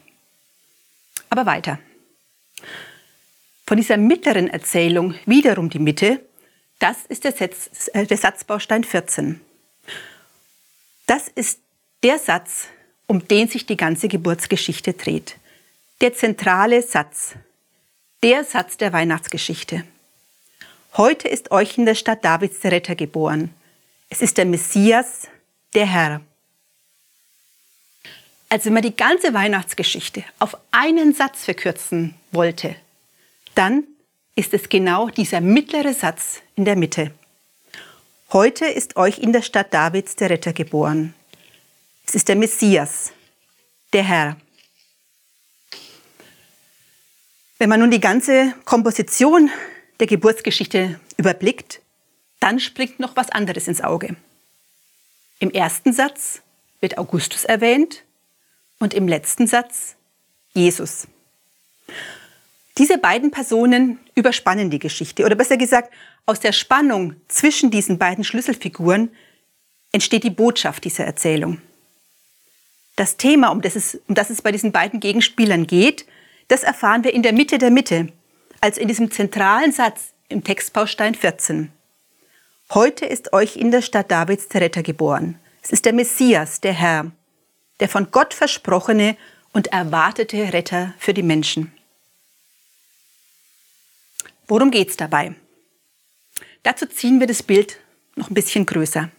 Aber 1.30 1.46
weiter. 1.46 1.80
Von 3.66 3.78
dieser 3.78 3.98
mittleren 3.98 4.48
Erzählung 4.48 5.16
wiederum 5.26 5.70
die 5.70 5.80
Mitte, 5.80 6.22
das 6.80 7.06
ist 7.08 7.24
der, 7.24 7.32
Satz, 7.32 7.90
äh, 7.94 8.06
der 8.06 8.18
Satzbaustein 8.18 8.84
14. 8.84 9.42
Das 11.08 11.28
ist 11.28 11.60
der 12.04 12.20
Satz, 12.20 12.68
um 13.08 13.28
den 13.28 13.48
sich 13.48 13.66
die 13.66 13.78
ganze 13.78 14.08
Geburtsgeschichte 14.08 14.94
dreht. 14.94 15.38
Der 16.00 16.14
zentrale 16.14 16.84
Satz, 16.84 17.34
der 18.22 18.44
Satz 18.44 18.78
der 18.78 18.94
Weihnachtsgeschichte. 18.94 19.84
Heute 20.96 21.28
ist 21.28 21.50
euch 21.50 21.80
in 21.80 21.88
der 21.88 21.96
Stadt 21.96 22.24
Davids 22.24 22.60
der 22.60 22.72
Retter 22.72 22.94
geboren. 22.94 23.52
Es 24.08 24.22
ist 24.22 24.38
der 24.38 24.46
Messias, 24.46 25.28
der 25.74 25.88
Herr. 25.88 26.22
Also 28.48 28.66
wenn 28.66 28.76
man 28.76 28.84
die 28.84 28.96
ganze 28.96 29.34
Weihnachtsgeschichte 29.34 30.24
auf 30.38 30.56
einen 30.70 31.16
Satz 31.16 31.46
verkürzen 31.46 32.14
wollte, 32.32 32.76
dann 33.56 33.84
ist 34.36 34.54
es 34.54 34.70
genau 34.70 35.10
dieser 35.10 35.42
mittlere 35.42 35.96
Satz 35.96 36.44
in 36.56 36.66
der 36.66 36.76
Mitte. 36.76 37.12
Heute 38.32 38.66
ist 38.66 38.98
euch 38.98 39.18
in 39.18 39.34
der 39.34 39.42
Stadt 39.42 39.74
Davids 39.74 40.16
der 40.16 40.30
Retter 40.30 40.54
geboren. 40.54 41.16
Es 42.06 42.14
ist 42.14 42.28
der 42.28 42.36
Messias, 42.36 43.14
der 43.94 44.04
Herr. 44.04 44.38
Wenn 47.60 47.70
man 47.70 47.80
nun 47.80 47.90
die 47.90 48.00
ganze 48.00 48.54
Komposition 48.66 49.50
der 50.00 50.06
Geburtsgeschichte 50.06 51.00
überblickt, 51.18 51.82
dann 52.40 52.60
springt 52.60 53.00
noch 53.00 53.16
was 53.16 53.30
anderes 53.30 53.68
ins 53.68 53.82
Auge. 53.82 54.16
Im 55.40 55.50
ersten 55.50 55.92
Satz 55.92 56.42
wird 56.82 57.00
Augustus 57.00 57.46
erwähnt 57.46 58.04
und 58.80 58.94
im 58.94 59.08
letzten 59.08 59.48
Satz 59.48 59.96
Jesus. 60.54 61.08
Diese 62.78 63.00
beiden 63.00 63.32
Personen 63.32 63.98
überspannen 64.14 64.70
die 64.70 64.78
Geschichte. 64.78 65.26
Oder 65.26 65.34
besser 65.36 65.58
gesagt, 65.58 65.92
aus 66.28 66.40
der 66.40 66.52
Spannung 66.52 67.16
zwischen 67.28 67.72
diesen 67.72 67.98
beiden 67.98 68.24
Schlüsselfiguren 68.24 69.10
entsteht 69.92 70.24
die 70.24 70.30
Botschaft 70.30 70.84
dieser 70.84 71.06
Erzählung. 71.06 71.60
Das 72.96 73.18
Thema, 73.18 73.50
um 73.50 73.62
das, 73.62 73.76
es, 73.76 74.00
um 74.08 74.14
das 74.14 74.30
es 74.30 74.44
bei 74.44 74.52
diesen 74.52 74.72
beiden 74.72 75.00
Gegenspielern 75.00 75.66
geht, 75.66 76.06
das 76.48 76.64
erfahren 76.64 77.04
wir 77.04 77.14
in 77.14 77.24
der 77.24 77.34
Mitte 77.34 77.58
der 77.58 77.72
Mitte, 77.72 78.08
als 78.62 78.78
in 78.78 78.88
diesem 78.88 79.12
zentralen 79.12 79.72
Satz 79.72 80.14
im 80.30 80.44
Textbaustein 80.44 81.16
14. 81.16 81.72
Heute 82.74 83.06
ist 83.06 83.34
euch 83.34 83.56
in 83.56 83.72
der 83.72 83.82
Stadt 83.82 84.12
Davids 84.12 84.48
der 84.48 84.62
Retter 84.62 84.84
geboren. 84.84 85.40
Es 85.62 85.72
ist 85.72 85.86
der 85.86 85.94
Messias, 85.94 86.62
der 86.62 86.74
Herr, 86.74 87.12
der 87.80 87.90
von 87.90 88.12
Gott 88.12 88.34
versprochene 88.34 89.18
und 89.54 89.68
erwartete 89.68 90.54
Retter 90.54 90.94
für 90.98 91.14
die 91.14 91.24
Menschen. 91.24 91.72
Worum 94.48 94.72
geht 94.72 94.90
es 94.90 94.98
dabei? 94.98 95.36
Dazu 96.64 96.86
ziehen 96.86 97.20
wir 97.20 97.28
das 97.28 97.44
Bild 97.44 97.80
noch 98.16 98.30
ein 98.30 98.34
bisschen 98.34 98.66
größer. 98.66 99.10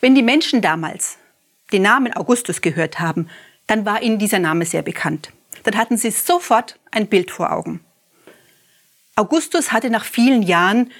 Wenn 0.00 0.14
die 0.14 0.22
Menschen 0.22 0.60
damals 0.60 1.18
den 1.72 1.82
Namen 1.82 2.12
Augustus 2.14 2.60
gehört 2.60 2.98
haben, 3.00 3.28
dann 3.66 3.84
war 3.84 4.02
ihnen 4.02 4.18
dieser 4.18 4.38
Name 4.38 4.64
sehr 4.64 4.82
bekannt. 4.82 5.32
Dann 5.68 5.76
hatten 5.76 5.98
sie 5.98 6.10
sofort 6.10 6.78
ein 6.92 7.08
Bild 7.08 7.30
vor 7.30 7.52
Augen. 7.52 7.84
Augustus 9.16 9.70
hatte 9.70 9.90
nach 9.90 10.06
vielen 10.06 10.40
Jahren 10.40 10.90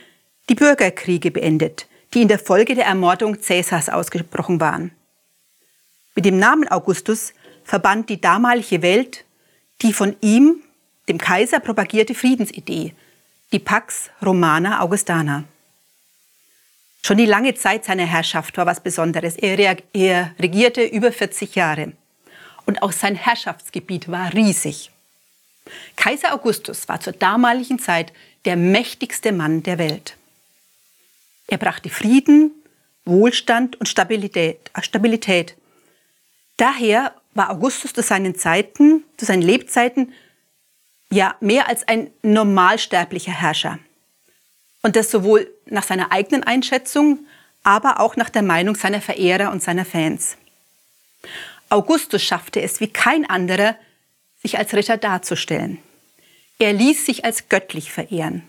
die 0.50 0.54
Bürgerkriege 0.54 1.30
beendet, 1.30 1.86
die 2.12 2.20
in 2.20 2.28
der 2.28 2.38
Folge 2.38 2.74
der 2.74 2.84
Ermordung 2.84 3.40
Cäsars 3.40 3.88
ausgebrochen 3.88 4.60
waren. 4.60 4.90
Mit 6.14 6.26
dem 6.26 6.38
Namen 6.38 6.68
Augustus 6.68 7.32
verband 7.64 8.10
die 8.10 8.20
damalige 8.20 8.82
Welt 8.82 9.24
die 9.80 9.94
von 9.94 10.14
ihm, 10.20 10.62
dem 11.08 11.16
Kaiser, 11.16 11.60
propagierte 11.60 12.14
Friedensidee, 12.14 12.92
die 13.52 13.60
Pax 13.60 14.10
Romana 14.22 14.82
Augustana. 14.82 15.44
Schon 17.02 17.16
die 17.16 17.24
lange 17.24 17.54
Zeit 17.54 17.86
seiner 17.86 18.04
Herrschaft 18.04 18.58
war 18.58 18.66
was 18.66 18.82
Besonderes. 18.82 19.36
Er, 19.36 19.78
er 19.94 20.34
regierte 20.38 20.84
über 20.84 21.10
40 21.10 21.54
Jahre 21.54 21.94
und 22.68 22.82
auch 22.82 22.92
sein 22.92 23.14
Herrschaftsgebiet 23.14 24.10
war 24.10 24.34
riesig. 24.34 24.90
Kaiser 25.96 26.34
Augustus 26.34 26.86
war 26.86 27.00
zur 27.00 27.14
damaligen 27.14 27.78
Zeit 27.78 28.12
der 28.44 28.56
mächtigste 28.56 29.32
Mann 29.32 29.62
der 29.62 29.78
Welt. 29.78 30.18
Er 31.46 31.56
brachte 31.56 31.88
Frieden, 31.88 32.50
Wohlstand 33.06 33.80
und 33.80 33.86
Stabilität. 33.88 34.70
Äh, 34.74 34.82
Stabilität. 34.82 35.56
Daher 36.58 37.14
war 37.32 37.50
Augustus 37.50 37.94
zu 37.94 38.02
seinen 38.02 38.34
Zeiten, 38.34 39.02
zu 39.16 39.24
seinen 39.24 39.42
Lebzeiten, 39.42 40.12
ja 41.10 41.36
mehr 41.40 41.68
als 41.68 41.88
ein 41.88 42.10
normalsterblicher 42.22 43.32
Herrscher. 43.32 43.78
Und 44.82 44.94
das 44.94 45.10
sowohl 45.10 45.50
nach 45.64 45.84
seiner 45.84 46.12
eigenen 46.12 46.42
Einschätzung, 46.42 47.20
aber 47.62 48.00
auch 48.00 48.16
nach 48.16 48.28
der 48.28 48.42
Meinung 48.42 48.74
seiner 48.74 49.00
Verehrer 49.00 49.52
und 49.52 49.62
seiner 49.62 49.86
Fans. 49.86 50.36
Augustus 51.70 52.22
schaffte 52.22 52.62
es 52.62 52.80
wie 52.80 52.88
kein 52.88 53.28
anderer, 53.28 53.76
sich 54.42 54.58
als 54.58 54.72
Ritter 54.74 54.96
darzustellen. 54.96 55.78
Er 56.58 56.72
ließ 56.72 57.06
sich 57.06 57.24
als 57.24 57.48
göttlich 57.48 57.92
verehren. 57.92 58.42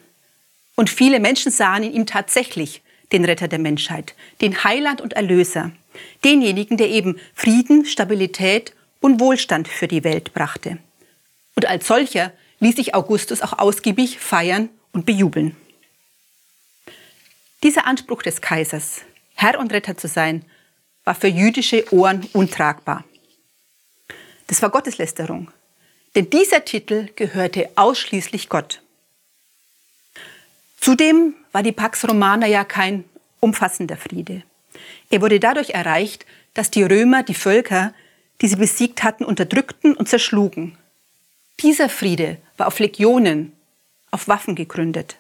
Und 0.76 0.90
viele 0.90 1.20
Menschen 1.20 1.52
sahen 1.52 1.84
in 1.84 1.94
ihm 1.94 2.06
tatsächlich 2.06 2.82
den 3.12 3.26
Retter 3.26 3.48
der 3.48 3.60
Menschheit, 3.60 4.16
den 4.42 4.64
Heiland 4.64 5.02
und 5.02 5.14
Erlöser, 5.14 5.72
denjenigen, 6.24 6.78
der 6.78 6.90
eben 6.90 7.20
Frieden, 7.34 7.86
Stabilität 7.86 8.74
und 9.02 9.20
Wohlstand 9.20 9.68
für 9.68 9.88
die 9.88 10.04
Welt 10.04 10.34
brachte. 10.34 10.78
Und 11.56 11.66
als 11.66 11.88
solcher 11.88 12.32
ließ 12.60 12.76
sich 12.76 12.96
Augustus 12.96 13.42
auch 13.42 13.60
ausgiebig 13.60 14.20
feiern 14.20 14.70
und 14.94 15.06
bejubeln. 15.06 15.56
Dieser 17.64 17.86
Anspruch 17.86 18.22
des 18.22 18.42
Kaisers, 18.42 19.02
Herr 19.36 19.60
und 19.60 19.74
Retter 19.74 19.98
zu 19.98 20.08
sein, 20.08 20.46
war 21.04 21.16
für 21.16 21.28
jüdische 21.28 21.92
Ohren 21.94 22.26
untragbar. 22.34 23.04
Das 24.50 24.64
war 24.64 24.72
Gotteslästerung. 24.72 25.52
Denn 26.16 26.30
dieser 26.32 26.66
Titel 26.66 27.10
gehörte 27.16 27.70
ausschließlich 27.76 28.50
Gott. 28.50 28.82
Zudem 30.82 31.36
war 31.52 31.62
die 31.62 31.72
Pax 31.72 32.08
Romana 32.08 32.48
ja 32.48 32.64
kein 32.64 33.04
umfassender 33.40 33.96
Friede. 33.96 34.42
Er 35.12 35.22
wurde 35.22 35.40
dadurch 35.40 35.70
erreicht, 35.70 36.26
dass 36.56 36.72
die 36.72 36.82
Römer 36.82 37.22
die 37.22 37.36
Völker, 37.36 37.94
die 38.42 38.48
sie 38.48 38.56
besiegt 38.56 39.04
hatten, 39.04 39.24
unterdrückten 39.24 39.96
und 39.96 40.10
zerschlugen. 40.10 40.80
Dieser 41.60 41.88
Friede 41.88 42.38
war 42.58 42.68
auf 42.68 42.80
Legionen, 42.80 43.54
auf 44.10 44.28
Waffen 44.28 44.56
gegründet. 44.56 45.18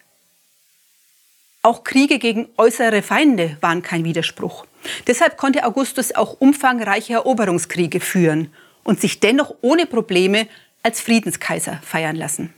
Auch 1.62 1.84
Kriege 1.84 2.18
gegen 2.18 2.50
äußere 2.58 3.04
Feinde 3.04 3.58
waren 3.62 3.84
kein 3.84 4.06
Widerspruch. 4.06 4.66
Deshalb 5.06 5.38
konnte 5.38 5.66
Augustus 5.66 6.16
auch 6.16 6.38
umfangreiche 6.40 7.14
Eroberungskriege 7.14 8.00
führen 8.00 8.52
und 8.84 9.02
sich 9.02 9.20
dennoch 9.20 9.56
ohne 9.62 9.86
Probleme 9.86 10.48
als 10.84 11.02
Friedenskaiser 11.02 11.82
feiern 11.84 12.16
lassen. 12.16 12.54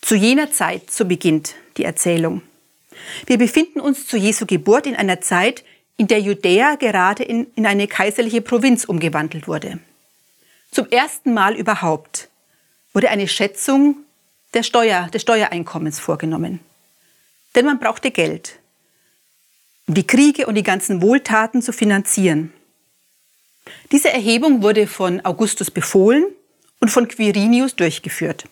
Zu 0.00 0.16
jener 0.16 0.50
Zeit, 0.50 0.90
so 0.90 1.04
beginnt 1.04 1.54
die 1.76 1.84
Erzählung. 1.84 2.42
Wir 3.26 3.38
befinden 3.38 3.80
uns 3.80 4.06
zu 4.06 4.16
Jesu 4.16 4.46
Geburt 4.46 4.86
in 4.86 4.96
einer 4.96 5.20
Zeit, 5.20 5.64
in 5.96 6.08
der 6.08 6.20
Judäa 6.20 6.74
gerade 6.74 7.22
in, 7.22 7.46
in 7.54 7.66
eine 7.66 7.86
kaiserliche 7.86 8.42
Provinz 8.42 8.84
umgewandelt 8.84 9.46
wurde. 9.46 9.78
Zum 10.70 10.88
ersten 10.90 11.32
Mal 11.34 11.54
überhaupt 11.54 12.28
wurde 12.92 13.10
eine 13.10 13.28
Schätzung 13.28 13.96
der 14.54 14.62
Steuer, 14.62 15.08
des 15.08 15.22
Steuereinkommens 15.22 16.00
vorgenommen. 16.00 16.60
Denn 17.54 17.66
man 17.66 17.78
brauchte 17.78 18.10
Geld, 18.10 18.58
um 19.86 19.94
die 19.94 20.06
Kriege 20.06 20.46
und 20.46 20.54
die 20.54 20.62
ganzen 20.62 21.02
Wohltaten 21.02 21.62
zu 21.62 21.72
finanzieren. 21.72 22.52
Diese 23.90 24.10
Erhebung 24.10 24.62
wurde 24.62 24.86
von 24.86 25.24
Augustus 25.24 25.70
befohlen 25.70 26.24
und 26.80 26.88
von 26.88 27.08
Quirinius 27.08 27.76
durchgeführt. 27.76 28.44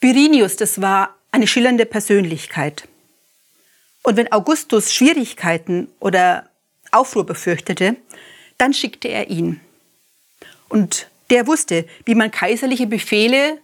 Quirinius, 0.00 0.56
das 0.56 0.80
war 0.80 1.16
eine 1.30 1.46
schillernde 1.46 1.86
Persönlichkeit. 1.86 2.86
Und 4.02 4.16
wenn 4.16 4.30
Augustus 4.30 4.92
Schwierigkeiten 4.92 5.88
oder 5.98 6.50
Aufruhr 6.90 7.24
befürchtete, 7.24 7.96
dann 8.58 8.74
schickte 8.74 9.08
er 9.08 9.30
ihn. 9.30 9.60
Und 10.68 11.08
der 11.30 11.46
wusste, 11.46 11.86
wie 12.04 12.14
man 12.14 12.30
kaiserliche 12.30 12.86
Befehle 12.86 13.58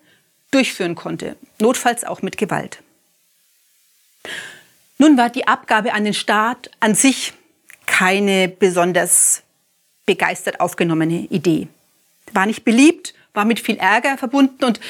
durchführen 0.51 0.95
konnte, 0.95 1.37
notfalls 1.61 2.05
auch 2.05 2.23
mit 2.23 2.39
Gewalt. 2.39 2.83
Nun 4.99 5.17
war 5.17 5.31
die 5.31 5.47
Abgabe 5.47 5.93
an 5.93 6.05
den 6.05 6.15
Staat 6.15 6.71
an 6.81 6.95
sich 6.95 7.35
keine 7.87 8.49
besonders 8.49 9.43
begeistert 10.07 10.61
aufgenommene 10.61 11.27
Idee. 11.31 11.69
War 12.33 12.47
nicht 12.47 12.65
beliebt, 12.65 13.15
war 13.35 13.45
mit 13.45 13.61
viel 13.61 13.77
Ärger 13.77 14.19
verbunden 14.19 14.65
und 14.65 14.81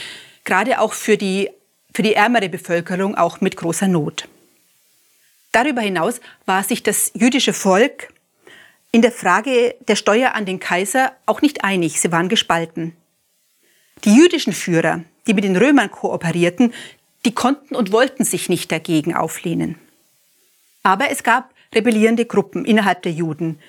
gerade 0.45 0.81
auch 0.81 0.93
für 0.93 1.17
die, 1.17 1.51
für 1.93 2.03
die 2.03 2.15
ärmere 2.15 2.49
Bevölkerung 2.49 3.17
auch 3.17 3.41
mit 3.41 3.57
großer 3.57 3.89
Not. 3.89 4.29
Darüber 5.53 5.81
hinaus 5.81 6.21
war 6.47 6.63
sich 6.63 6.83
das 6.83 7.11
jüdische 7.15 7.53
Volk 7.53 8.13
in 8.93 9.03
der 9.03 9.13
Frage 9.13 9.77
der 9.87 9.97
Steuer 9.97 10.35
an 10.35 10.47
den 10.47 10.59
Kaiser 10.59 11.13
auch 11.27 11.43
nicht 11.43 11.65
einig, 11.65 12.01
sie 12.01 12.11
waren 12.11 12.29
gespalten. 12.29 12.97
Die 14.05 14.15
jüdischen 14.15 14.53
Führer, 14.53 15.05
die 15.27 15.35
mit 15.35 15.45
den 15.45 15.57
Römern 15.57 15.91
kooperierten, 15.91 16.73
die 17.25 17.33
konnten 17.33 17.77
und 17.77 17.93
wollten 17.93 18.25
sich 18.25 18.49
nicht 18.49 18.73
dagegen 18.73 19.15
auflehnen. 19.15 19.77
Aber 20.83 21.11
es 21.11 21.23
gab 21.23 21.53
rebellierende 21.75 22.25
Gruppen 22.25 22.65
innerhalb 22.65 23.03
der 23.03 23.13
Juden, 23.13 23.61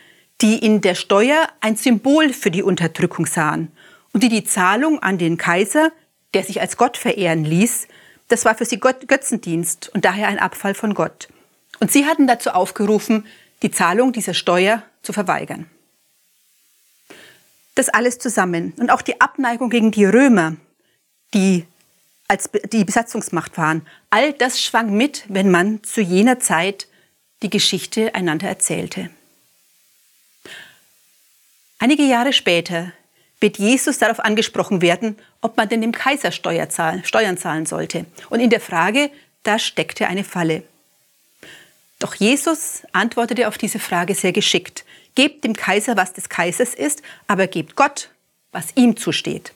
die 0.41 0.57
in 0.57 0.81
der 0.81 0.95
Steuer 0.95 1.47
ein 1.59 1.75
Symbol 1.75 2.33
für 2.33 2.51
die 2.51 2.63
Unterdrückung 2.63 3.25
sahen 3.25 3.71
und 4.13 4.23
die 4.23 4.29
die 4.29 4.43
Zahlung 4.43 5.01
an 5.01 5.17
den 5.17 5.37
Kaiser, 5.37 5.91
der 6.33 6.43
sich 6.43 6.61
als 6.61 6.77
Gott 6.77 6.97
verehren 6.97 7.45
ließ, 7.45 7.87
das 8.27 8.45
war 8.45 8.55
für 8.55 8.65
sie 8.65 8.79
Götzendienst 8.79 9.89
und 9.93 10.05
daher 10.05 10.27
ein 10.27 10.39
Abfall 10.39 10.73
von 10.73 10.93
Gott. 10.93 11.27
Und 11.79 11.91
sie 11.91 12.05
hatten 12.05 12.27
dazu 12.27 12.51
aufgerufen, 12.51 13.25
die 13.61 13.71
Zahlung 13.71 14.13
dieser 14.13 14.33
Steuer 14.33 14.83
zu 15.03 15.13
verweigern. 15.13 15.69
Das 17.75 17.89
alles 17.89 18.19
zusammen 18.19 18.73
und 18.77 18.89
auch 18.89 19.01
die 19.01 19.21
Abneigung 19.21 19.69
gegen 19.69 19.91
die 19.91 20.05
Römer, 20.05 20.55
die 21.33 21.65
als 22.27 22.49
die 22.71 22.85
Besatzungsmacht 22.85 23.57
waren, 23.57 23.85
all 24.09 24.33
das 24.33 24.61
schwang 24.61 24.95
mit, 24.95 25.25
wenn 25.27 25.51
man 25.51 25.83
zu 25.83 26.01
jener 26.01 26.39
Zeit 26.39 26.87
die 27.43 27.49
Geschichte 27.49 28.15
einander 28.15 28.47
erzählte. 28.47 29.09
Einige 31.81 32.03
Jahre 32.03 32.31
später 32.31 32.91
wird 33.39 33.57
Jesus 33.57 33.97
darauf 33.97 34.19
angesprochen 34.19 34.83
werden, 34.83 35.17
ob 35.41 35.57
man 35.57 35.67
denn 35.67 35.81
dem 35.81 35.91
Kaiser 35.91 36.31
Steuern 36.31 36.69
zahlen 36.69 37.65
sollte. 37.65 38.05
Und 38.29 38.39
in 38.39 38.51
der 38.51 38.59
Frage, 38.61 39.09
da 39.41 39.57
steckte 39.57 40.05
eine 40.05 40.23
Falle. 40.23 40.61
Doch 41.97 42.13
Jesus 42.13 42.83
antwortete 42.91 43.47
auf 43.47 43.57
diese 43.57 43.79
Frage 43.79 44.13
sehr 44.13 44.31
geschickt. 44.31 44.85
Gebt 45.15 45.43
dem 45.43 45.55
Kaiser, 45.55 45.97
was 45.97 46.13
des 46.13 46.29
Kaisers 46.29 46.75
ist, 46.75 47.01
aber 47.25 47.47
gebt 47.47 47.75
Gott, 47.75 48.11
was 48.51 48.67
ihm 48.75 48.95
zusteht. 48.95 49.51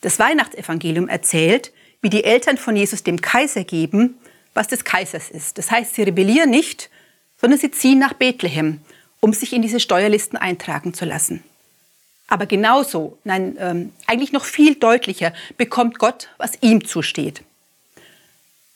Das 0.00 0.18
Weihnachtsevangelium 0.18 1.08
erzählt, 1.08 1.72
wie 2.00 2.08
die 2.08 2.24
Eltern 2.24 2.56
von 2.56 2.74
Jesus 2.74 3.02
dem 3.02 3.20
Kaiser 3.20 3.64
geben, 3.64 4.18
was 4.54 4.68
des 4.68 4.82
Kaisers 4.82 5.28
ist. 5.28 5.58
Das 5.58 5.70
heißt, 5.70 5.94
sie 5.94 6.04
rebellieren 6.04 6.48
nicht, 6.48 6.88
sondern 7.38 7.60
sie 7.60 7.70
ziehen 7.70 7.98
nach 7.98 8.14
Bethlehem, 8.14 8.80
um 9.26 9.32
sich 9.32 9.52
in 9.52 9.60
diese 9.60 9.80
Steuerlisten 9.80 10.38
eintragen 10.38 10.94
zu 10.94 11.04
lassen. 11.04 11.42
Aber 12.28 12.46
genauso, 12.46 13.18
nein, 13.24 13.56
ähm, 13.58 13.92
eigentlich 14.06 14.30
noch 14.30 14.44
viel 14.44 14.76
deutlicher, 14.76 15.32
bekommt 15.56 15.98
Gott, 15.98 16.28
was 16.38 16.52
ihm 16.60 16.84
zusteht. 16.84 17.42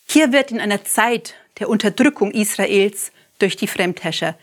Hier 0.09 0.33
wird 0.33 0.51
in 0.51 0.59
einer 0.59 0.85
Zeit 0.85 1.35
der 1.61 1.69
Unterdrückung 1.69 2.33
Israels 2.33 3.13
durch 3.39 3.57
die 3.57 3.69
Fremdherrscher 3.69 4.37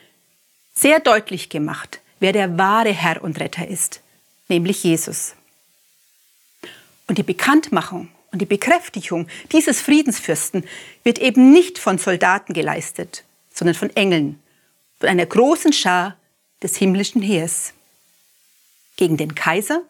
sehr 0.73 1.01
deutlich 1.01 1.49
gemacht, 1.49 1.99
wer 2.21 2.31
der 2.31 2.57
wahre 2.57 2.93
Herr 2.93 3.21
und 3.21 3.41
Retter 3.41 3.67
ist, 3.67 3.99
nämlich 4.47 4.85
Jesus. 4.85 5.35
Und 7.07 7.17
die 7.17 7.23
Bekanntmachung 7.23 8.07
und 8.31 8.41
die 8.41 8.45
Bekräftigung 8.45 9.27
dieses 9.51 9.81
Friedensfürsten 9.81 10.63
wird 11.03 11.19
eben 11.19 11.51
nicht 11.51 11.79
von 11.79 11.97
Soldaten 11.97 12.53
geleistet, 12.53 13.25
sondern 13.53 13.75
von 13.75 13.93
Engeln, 13.93 14.41
von 14.99 15.09
einer 15.09 15.25
großen 15.25 15.73
Schar 15.73 16.17
des 16.61 16.75
himmlischen 16.75 17.21
Heers. 17.21 17.73
Gegen 18.95 19.17
den 19.17 19.35
Kaiser 19.35 19.83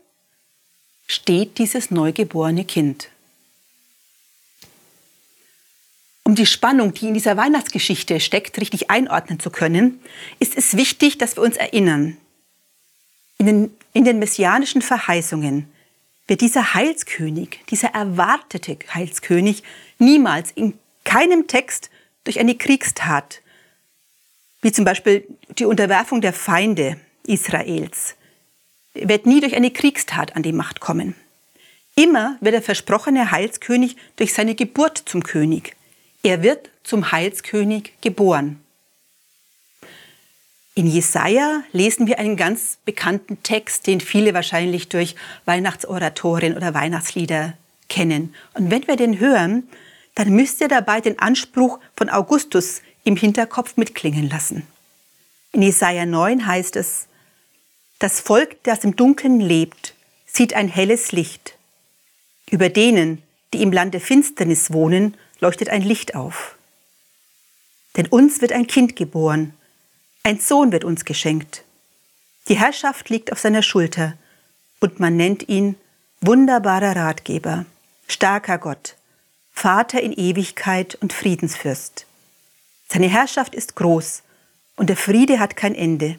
steht 1.07 1.57
dieses 1.57 1.91
neugeborene 1.91 2.65
Kind. 2.65 3.09
Um 6.23 6.35
die 6.35 6.45
Spannung, 6.45 6.93
die 6.93 7.07
in 7.07 7.13
dieser 7.13 7.37
Weihnachtsgeschichte 7.37 8.19
steckt, 8.19 8.59
richtig 8.59 8.89
einordnen 8.89 9.39
zu 9.39 9.49
können, 9.49 10.01
ist 10.39 10.57
es 10.57 10.75
wichtig, 10.75 11.17
dass 11.17 11.37
wir 11.37 11.43
uns 11.43 11.55
erinnern. 11.55 12.17
In 13.37 13.45
den, 13.45 13.77
in 13.93 14.03
den 14.03 14.19
messianischen 14.19 14.81
Verheißungen 14.81 15.71
wird 16.27 16.41
dieser 16.41 16.73
Heilskönig, 16.73 17.61
dieser 17.69 17.89
erwartete 17.93 18.77
Heilskönig, 18.93 19.63
niemals 19.99 20.51
in 20.51 20.77
keinem 21.05 21.47
Text 21.47 21.89
durch 22.25 22.41
eine 22.41 22.55
Kriegstat, 22.55 23.41
wie 24.67 24.73
zum 24.73 24.83
Beispiel 24.83 25.25
die 25.57 25.63
Unterwerfung 25.63 26.19
der 26.19 26.33
Feinde 26.33 26.97
Israels, 27.25 28.17
wird 28.93 29.25
nie 29.25 29.39
durch 29.39 29.55
eine 29.55 29.71
Kriegstat 29.71 30.35
an 30.35 30.43
die 30.43 30.51
Macht 30.51 30.81
kommen. 30.81 31.15
Immer 31.95 32.35
wird 32.41 32.53
der 32.53 32.61
versprochene 32.61 33.31
Heilskönig 33.31 33.95
durch 34.17 34.33
seine 34.33 34.55
Geburt 34.55 34.97
zum 35.05 35.23
König, 35.23 35.77
er 36.21 36.43
wird 36.43 36.69
zum 36.83 37.13
Heilskönig 37.13 37.93
geboren. 38.01 38.59
In 40.75 40.85
Jesaja 40.85 41.63
lesen 41.71 42.05
wir 42.05 42.19
einen 42.19 42.35
ganz 42.35 42.77
bekannten 42.83 43.41
Text, 43.43 43.87
den 43.87 44.01
viele 44.01 44.33
wahrscheinlich 44.33 44.89
durch 44.89 45.15
Weihnachtsoratorien 45.45 46.57
oder 46.57 46.73
Weihnachtslieder 46.73 47.53
kennen. 47.87 48.35
Und 48.53 48.69
wenn 48.69 48.85
wir 48.85 48.97
den 48.97 49.21
hören, 49.21 49.69
dann 50.15 50.31
müsst 50.31 50.59
ihr 50.59 50.67
dabei 50.67 50.99
den 50.99 51.19
Anspruch 51.19 51.79
von 51.95 52.09
Augustus 52.09 52.81
im 53.07 53.15
Hinterkopf 53.15 53.77
mitklingen 53.77 54.27
lassen. 54.29 54.67
In 55.53 55.61
Jesaja 55.61 56.05
9 56.05 56.45
heißt 56.45 56.75
es, 56.75 57.07
das 57.99 58.19
Volk, 58.19 58.61
das 58.63 58.83
im 58.83 58.97
Dunkeln 58.97 59.39
lebt, 59.39 59.95
sieht 60.25 60.53
ein 60.53 60.67
helles 60.67 61.13
Licht. 61.13 61.57
Über 62.51 62.67
denen, 62.67 63.23
die 63.53 63.63
im 63.63 63.71
Lande 63.71 64.01
Finsternis 64.01 64.73
wohnen, 64.73 65.15
leuchtet 65.39 65.69
ein 65.69 65.83
Licht 65.83 66.15
auf. 66.15 66.57
Denn 67.95 68.07
uns 68.07 68.41
wird 68.41 68.51
ein 68.51 68.67
Kind 68.67 68.97
geboren, 68.97 69.53
ein 70.23 70.39
Sohn 70.39 70.73
wird 70.73 70.83
uns 70.83 71.05
geschenkt. 71.05 71.63
Die 72.49 72.59
Herrschaft 72.59 73.09
liegt 73.09 73.31
auf 73.31 73.39
seiner 73.39 73.63
Schulter 73.63 74.17
und 74.81 74.99
man 74.99 75.15
nennt 75.15 75.47
ihn 75.47 75.77
wunderbarer 76.19 76.97
Ratgeber, 76.97 77.65
starker 78.09 78.57
Gott, 78.57 78.97
Vater 79.53 80.01
in 80.01 80.11
Ewigkeit 80.11 80.95
und 80.95 81.13
Friedensfürst. 81.13 82.05
Seine 82.91 83.09
Herrschaft 83.09 83.53
ist 83.53 83.75
groß 83.75 84.23
und 84.75 84.89
der 84.89 84.97
Friede 84.97 85.39
hat 85.39 85.55
kein 85.55 85.75
Ende. 85.75 86.17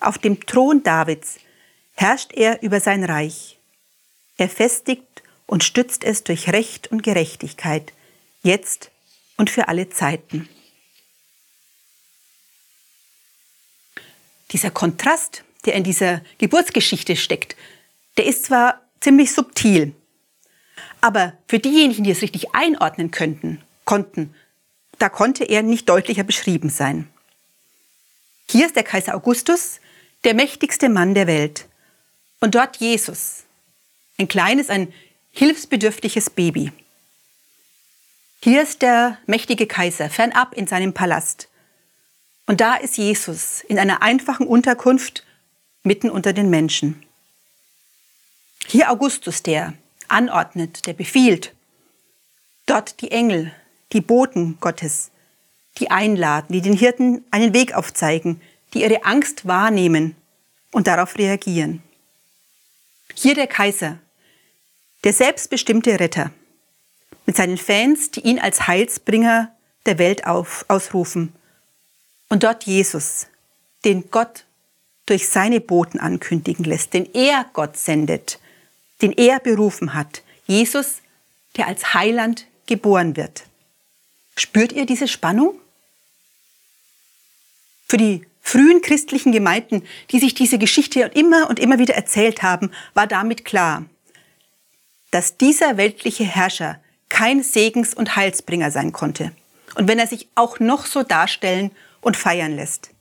Auf 0.00 0.18
dem 0.18 0.44
Thron 0.44 0.82
Davids 0.82 1.38
herrscht 1.94 2.32
er 2.32 2.62
über 2.62 2.80
sein 2.80 3.04
Reich. 3.04 3.58
Er 4.36 4.48
festigt 4.48 5.22
und 5.46 5.64
stützt 5.64 6.04
es 6.04 6.24
durch 6.24 6.48
Recht 6.52 6.90
und 6.90 7.02
Gerechtigkeit 7.02 7.92
jetzt 8.42 8.90
und 9.36 9.50
für 9.50 9.68
alle 9.68 9.90
Zeiten. 9.90 10.48
Dieser 14.52 14.70
Kontrast, 14.70 15.44
der 15.66 15.74
in 15.74 15.84
dieser 15.84 16.22
Geburtsgeschichte 16.38 17.16
steckt, 17.16 17.56
der 18.16 18.26
ist 18.26 18.44
zwar 18.44 18.80
ziemlich 19.00 19.32
subtil, 19.32 19.94
aber 21.00 21.34
für 21.46 21.58
diejenigen, 21.58 22.04
die 22.04 22.10
es 22.10 22.22
richtig 22.22 22.54
einordnen 22.54 23.10
könnten, 23.10 23.62
konnten, 23.84 24.34
da 25.00 25.08
konnte 25.08 25.44
er 25.44 25.62
nicht 25.62 25.88
deutlicher 25.88 26.24
beschrieben 26.24 26.68
sein. 26.68 27.08
Hier 28.48 28.66
ist 28.66 28.76
der 28.76 28.84
Kaiser 28.84 29.14
Augustus, 29.14 29.80
der 30.24 30.34
mächtigste 30.34 30.88
Mann 30.88 31.14
der 31.14 31.26
Welt. 31.26 31.66
Und 32.40 32.54
dort 32.54 32.76
Jesus, 32.76 33.44
ein 34.18 34.28
kleines, 34.28 34.68
ein 34.68 34.92
hilfsbedürftiges 35.32 36.30
Baby. 36.30 36.70
Hier 38.42 38.62
ist 38.62 38.82
der 38.82 39.16
mächtige 39.26 39.66
Kaiser 39.66 40.10
fernab 40.10 40.54
in 40.54 40.66
seinem 40.66 40.92
Palast. 40.92 41.48
Und 42.46 42.60
da 42.60 42.74
ist 42.74 42.98
Jesus 42.98 43.62
in 43.62 43.78
einer 43.78 44.02
einfachen 44.02 44.46
Unterkunft 44.46 45.24
mitten 45.82 46.10
unter 46.10 46.34
den 46.34 46.50
Menschen. 46.50 47.06
Hier 48.66 48.90
Augustus, 48.90 49.42
der 49.42 49.72
anordnet, 50.08 50.86
der 50.86 50.92
befiehlt. 50.92 51.54
Dort 52.66 53.00
die 53.00 53.12
Engel, 53.12 53.54
die 53.92 54.00
Boten 54.00 54.58
Gottes, 54.60 55.10
die 55.78 55.90
einladen, 55.90 56.52
die 56.52 56.60
den 56.60 56.76
Hirten 56.76 57.24
einen 57.30 57.54
Weg 57.54 57.74
aufzeigen, 57.74 58.40
die 58.74 58.82
ihre 58.82 59.04
Angst 59.04 59.46
wahrnehmen 59.46 60.16
und 60.70 60.86
darauf 60.86 61.16
reagieren. 61.18 61.82
Hier 63.14 63.34
der 63.34 63.46
Kaiser, 63.46 63.98
der 65.04 65.12
selbstbestimmte 65.12 65.98
Retter, 65.98 66.30
mit 67.26 67.36
seinen 67.36 67.58
Fans, 67.58 68.10
die 68.10 68.20
ihn 68.20 68.38
als 68.38 68.66
Heilsbringer 68.66 69.52
der 69.86 69.98
Welt 69.98 70.26
auf, 70.26 70.64
ausrufen. 70.68 71.32
Und 72.28 72.42
dort 72.42 72.64
Jesus, 72.64 73.26
den 73.84 74.10
Gott 74.10 74.44
durch 75.06 75.28
seine 75.28 75.60
Boten 75.60 75.98
ankündigen 75.98 76.64
lässt, 76.64 76.94
den 76.94 77.12
er 77.14 77.46
Gott 77.52 77.76
sendet, 77.76 78.38
den 79.02 79.12
er 79.12 79.40
berufen 79.40 79.94
hat. 79.94 80.22
Jesus, 80.46 80.98
der 81.56 81.66
als 81.66 81.94
Heiland 81.94 82.46
geboren 82.66 83.16
wird. 83.16 83.44
Spürt 84.40 84.72
ihr 84.72 84.86
diese 84.86 85.06
Spannung? 85.06 85.60
Für 87.86 87.98
die 87.98 88.24
frühen 88.40 88.80
christlichen 88.80 89.32
Gemeinden, 89.32 89.86
die 90.10 90.18
sich 90.18 90.32
diese 90.32 90.56
Geschichte 90.56 91.00
immer 91.12 91.50
und 91.50 91.58
immer 91.58 91.78
wieder 91.78 91.94
erzählt 91.94 92.42
haben, 92.42 92.70
war 92.94 93.06
damit 93.06 93.44
klar, 93.44 93.84
dass 95.10 95.36
dieser 95.36 95.76
weltliche 95.76 96.24
Herrscher 96.24 96.80
kein 97.10 97.42
Segens- 97.42 97.92
und 97.92 98.16
Heilsbringer 98.16 98.70
sein 98.70 98.92
konnte. 98.92 99.32
Und 99.74 99.88
wenn 99.88 99.98
er 99.98 100.06
sich 100.06 100.26
auch 100.36 100.58
noch 100.58 100.86
so 100.86 101.02
darstellen 101.02 101.70
und 102.00 102.16
feiern 102.16 102.56
lässt. 102.56 102.92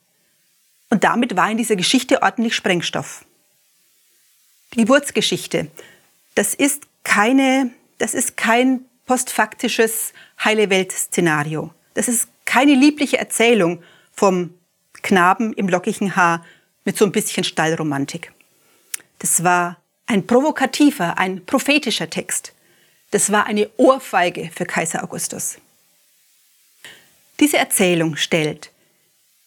Und 0.89 1.06
damit 1.06 1.38
war 1.38 1.49
in 1.49 1.58
dieser 1.58 1.78
Geschichte 1.78 2.21
ordentlich 2.21 2.54
Sprengstoff. 2.54 3.23
Die 4.73 4.80
Geburtsgeschichte, 4.80 5.71
das 6.36 6.54
ist 6.54 6.84
keine, 7.06 7.71
das 7.97 8.13
ist 8.13 8.36
kein 8.36 8.88
postfaktisches 9.10 10.13
heile 10.45 10.69
Welt-Szenario. 10.69 11.74
Das 11.95 12.08
ist 12.08 12.28
keine 12.45 12.76
liebliche 12.76 13.17
Erzählung 13.17 13.82
vom 14.12 14.54
Knaben 15.02 15.52
im 15.54 15.67
lockigen 15.67 16.15
Haar 16.15 16.45
mit 16.86 16.95
so 16.95 17.06
ein 17.06 17.12
bisschen 17.12 17.43
Stallromantik. 17.43 18.32
Das 19.17 19.43
war 19.43 19.78
ein 20.06 20.28
provokativer, 20.28 21.17
ein 21.17 21.43
prophetischer 21.43 22.12
Text. 22.12 22.54
Das 23.10 23.32
war 23.32 23.48
eine 23.48 23.72
Ohrfeige 23.78 24.52
für 24.54 24.67
Kaiser 24.67 25.04
Augustus. 25.04 25.58
Diese 27.39 27.58
Erzählung 27.58 28.15
stellt 28.15 28.69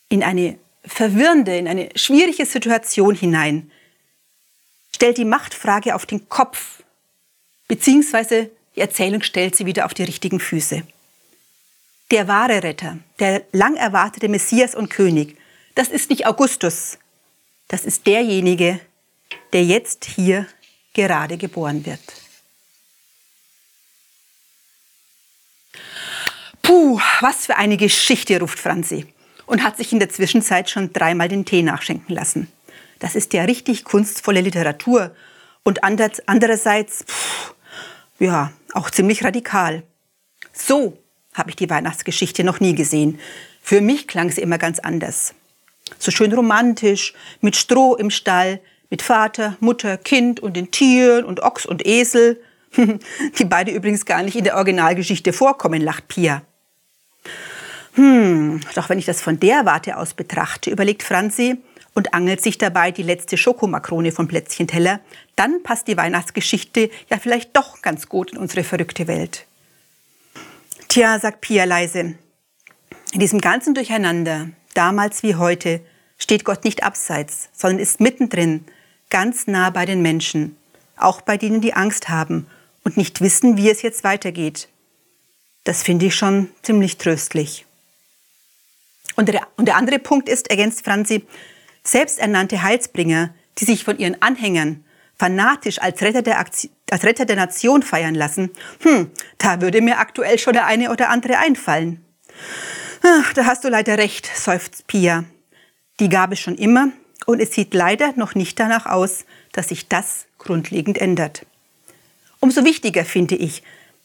in 0.09 0.25
eine 0.25 0.59
verwirrende, 0.85 1.57
in 1.57 1.69
eine 1.69 1.91
schwierige 1.95 2.47
Situation 2.47 3.15
hinein, 3.15 3.71
stellt 4.93 5.19
die 5.19 5.25
Machtfrage 5.25 5.95
auf 5.95 6.05
den 6.05 6.29
Kopf, 6.29 6.83
beziehungsweise 7.69 8.51
die 8.77 8.81
Erzählung 8.81 9.23
stellt 9.23 9.55
sie 9.57 9.67
wieder 9.67 9.87
auf 9.87 9.95
die 9.95 10.05
richtigen 10.05 10.41
Füße. 10.41 10.83
Der 12.11 12.29
wahre 12.29 12.63
Retter, 12.63 12.99
der 13.19 13.43
lang 13.53 13.77
erwartete 13.77 14.29
Messias 14.29 14.75
und 14.75 14.91
König, 14.91 15.37
das 15.75 15.89
ist 15.89 16.11
nicht 16.11 16.27
Augustus, 16.27 16.99
das 17.69 17.85
ist 17.85 18.07
derjenige, 18.07 18.81
der 19.53 19.65
jetzt 19.65 20.05
hier 20.05 20.47
gerade 20.93 21.39
geboren 21.39 21.87
wird. 21.87 22.01
Puh, 26.61 27.01
was 27.21 27.47
für 27.47 27.57
eine 27.57 27.77
Geschichte, 27.77 28.39
ruft 28.41 28.59
Franzi 28.59 29.07
und 29.47 29.63
hat 29.63 29.77
sich 29.77 29.93
in 29.93 29.99
der 29.99 30.09
Zwischenzeit 30.09 30.71
schon 30.71 30.93
dreimal 30.93 31.29
den 31.29 31.45
Tee 31.45 31.63
nachschenken 31.63 32.15
lassen. 32.15 32.51
Das 32.99 33.17
ist 33.17 33.33
ja 33.33 33.45
richtig 33.45 33.85
kunstvolle 33.85 34.41
Literatur 34.41 35.15
und 35.65 35.83
andererseits, 35.83 37.05
pff, 37.05 37.55
ja, 38.23 38.53
auch 38.73 38.91
ziemlich 38.91 39.25
radikal. 39.25 39.83
So 40.53 40.97
habe 41.35 41.51
ich 41.51 41.57
die 41.57 41.69
Weihnachtsgeschichte 41.69 42.45
noch 42.45 42.61
nie 42.61 42.75
gesehen. 42.75 43.19
Für 43.61 43.81
mich 43.81 44.07
klang 44.07 44.31
sie 44.31 44.43
immer 44.43 44.59
ganz 44.59 44.79
anders. 44.79 45.35
So 45.99 46.11
schön 46.11 46.33
romantisch, 46.33 47.15
mit 47.41 47.57
Stroh 47.57 47.97
im 47.97 48.11
Stall, 48.11 48.61
mit 48.91 49.03
Vater, 49.03 49.57
Mutter, 49.61 49.97
Kind 49.97 50.41
und 50.41 50.57
den 50.57 50.71
Tieren 50.71 51.25
und 51.25 51.43
Ochs 51.43 51.67
und 51.67 51.85
Esel, 51.85 52.41
die 53.39 53.45
beide 53.45 53.73
übrigens 53.73 54.07
gar 54.07 54.23
nicht 54.23 54.37
in 54.37 54.45
der 54.45 54.57
Originalgeschichte 54.57 55.33
vorkommen, 55.33 55.83
lacht 55.83 56.09
Pia. 56.09 56.43
Hm, 57.95 58.61
doch 58.75 58.89
wenn 58.89 58.99
ich 58.99 59.05
das 59.05 59.21
von 59.21 59.41
der 59.41 59.67
Warte 59.67 59.97
aus 59.97 60.15
betrachte, 60.15 60.71
überlegt 60.71 61.03
Franzi 61.03 61.59
und 61.95 62.15
angelt 62.15 62.43
sich 62.43 62.59
dabei 62.59 62.91
die 62.91 63.03
letzte 63.03 63.37
Schokomakrone 63.37 64.13
vom 64.13 64.29
Plätzchenteller, 64.29 65.01
dann 65.37 65.63
passt 65.63 65.89
die 65.89 65.97
Weihnachtsgeschichte 65.97 66.91
ja 67.11 67.19
vielleicht 67.19 67.57
doch 67.57 67.83
ganz 67.83 68.09
gut 68.09 68.33
in 68.33 68.39
unsere 68.39 68.65
verrückte 68.65 69.07
Welt. 69.07 69.47
Tja, 70.89 71.19
sagt 71.19 71.41
Pia 71.41 71.65
leise, 71.65 72.15
in 73.13 73.21
diesem 73.21 73.41
ganzen 73.41 73.75
Durcheinander, 73.75 74.49
damals 74.75 75.23
wie 75.23 75.35
heute, 75.35 75.81
steht 76.19 76.45
Gott 76.45 76.65
nicht 76.65 76.83
abseits, 76.83 77.51
sondern 77.53 77.79
ist 77.79 78.01
mittendrin, 78.01 78.65
ganz 79.11 79.47
nah 79.47 79.71
bei 79.71 79.85
den 79.85 80.01
Menschen, 80.01 80.57
auch 80.97 81.21
bei 81.21 81.37
denen, 81.37 81.61
die 81.61 81.75
Angst 81.75 82.09
haben 82.09 82.47
und 82.85 82.97
nicht 82.97 83.21
wissen, 83.21 83.57
wie 83.57 83.69
es 83.69 83.83
jetzt 83.83 84.05
weitergeht. 84.05 84.69
Das 85.65 85.83
finde 85.83 86.07
ich 86.07 86.15
schon 86.15 86.49
ziemlich 86.63 86.97
tröstlich. 86.97 87.67
Und 89.17 89.29
der, 89.29 89.47
und 89.57 89.67
der 89.67 89.77
andere 89.77 89.99
Punkt 89.99 90.29
ist, 90.29 90.49
ergänzt 90.49 90.85
Franzi, 90.85 91.27
selbsternannte 91.85 92.63
Heilsbringer, 92.63 93.35
die 93.59 93.65
sich 93.65 93.85
von 93.85 93.99
ihren 93.99 94.21
Anhängern 94.23 94.85
fanatisch 95.19 95.81
als 95.81 96.03
Retter 96.03 96.23
der, 96.23 96.39
Aktion, 96.39 96.73
als 96.91 97.05
Retter 97.05 97.25
der 97.25 97.37
Nation 97.37 97.83
feiern 97.83 98.15
lassen, 98.15 98.51
hm, 98.83 99.11
da 99.39 99.61
würde 99.61 99.81
mir 99.81 99.99
aktuell 99.99 100.39
schon 100.39 100.55
der 100.55 100.67
eine 100.67 100.91
oder 100.91 101.11
andere 101.11 101.39
einfallen. 101.39 102.05
Ach, 103.03 103.33
da 103.33 103.45
hast 103.45 103.65
du 103.65 103.69
leider 103.69 103.99
recht, 103.99 104.31
seufzt 104.35 104.87
Pia. 104.87 105.25
Die 106.01 106.09
gab 106.09 106.33
es 106.33 106.41
schon 106.41 106.57
immer 106.57 106.89
und 107.27 107.41
es 107.41 107.53
sieht 107.53 107.75
leider 107.75 108.13
noch 108.17 108.35
nicht 108.35 108.59
danach 108.59 108.87
aus, 108.87 109.25
dass 109.53 109.69
sich 109.69 109.89
das 109.89 110.27
grundlegend 110.39 110.99
ändert. 110.99 111.47
Umso 112.41 112.65
wichtiger 112.65 113.05
finde 113.05 113.37
ich, 113.37 113.63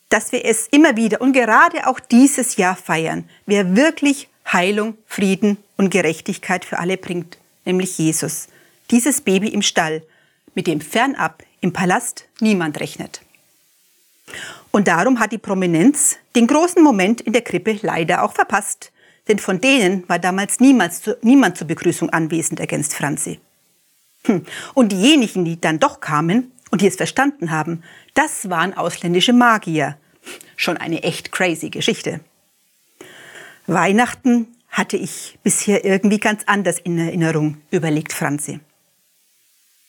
dass 0.10 0.32
wir 0.32 0.46
es 0.46 0.68
immer 0.68 0.96
wieder 0.96 1.22
und 1.22 1.34
gerade 1.34 1.88
auch 1.88 2.00
dieses 2.00 2.56
Jahr 2.58 2.76
feiern, 2.76 3.28
wer 3.46 3.76
wirklich 3.76 4.30
Heilung, 4.52 4.98
Frieden 5.06 5.58
und 5.76 5.90
Gerechtigkeit 5.90 6.64
für 6.64 6.80
alle 6.80 6.98
bringt, 6.98 7.38
nämlich 7.68 7.98
Jesus, 7.98 8.48
dieses 8.90 9.22
Baby 9.22 9.50
im 9.50 9.62
Stall, 9.62 10.02
mit 10.56 10.66
dem 10.66 10.82
fernab 10.82 11.44
im 11.62 11.74
Palast 11.74 12.26
niemand 12.40 12.80
rechnet. 12.80 13.22
Und 14.72 14.88
darum 14.88 15.20
hat 15.20 15.32
die 15.32 15.38
Prominenz 15.38 16.18
den 16.36 16.48
großen 16.48 16.84
Moment 16.84 17.22
in 17.22 17.34
der 17.34 17.44
Krippe 17.44 17.78
leider 17.82 18.24
auch 18.24 18.34
verpasst, 18.34 18.92
denn 19.28 19.40
von 19.40 19.62
denen 19.62 20.08
war 20.10 20.20
damals 20.20 20.60
niemals 20.60 21.02
zu, 21.02 21.18
niemand 21.22 21.58
zur 21.58 21.68
Begrüßung 21.68 22.10
anwesend, 22.10 22.60
ergänzt 22.60 22.94
Franzi. 22.94 23.40
Hm. 24.24 24.46
Und 24.74 24.92
diejenigen, 24.92 25.46
die 25.46 25.60
dann 25.60 25.80
doch 25.80 26.00
kamen 26.00 26.52
und 26.72 26.82
die 26.82 26.88
es 26.88 26.96
verstanden 26.96 27.52
haben, 27.52 27.84
das 28.14 28.50
waren 28.50 28.74
ausländische 28.74 29.34
Magier. 29.34 29.98
Schon 30.56 30.78
eine 30.78 31.04
echt 31.04 31.32
crazy 31.32 31.70
Geschichte. 31.70 32.22
Weihnachten 33.68 34.48
hatte 34.78 34.96
ich 34.96 35.40
bisher 35.42 35.84
irgendwie 35.84 36.20
ganz 36.20 36.44
anders 36.46 36.78
in 36.78 37.00
Erinnerung, 37.00 37.60
überlegt 37.72 38.14
Franzi. 38.14 38.60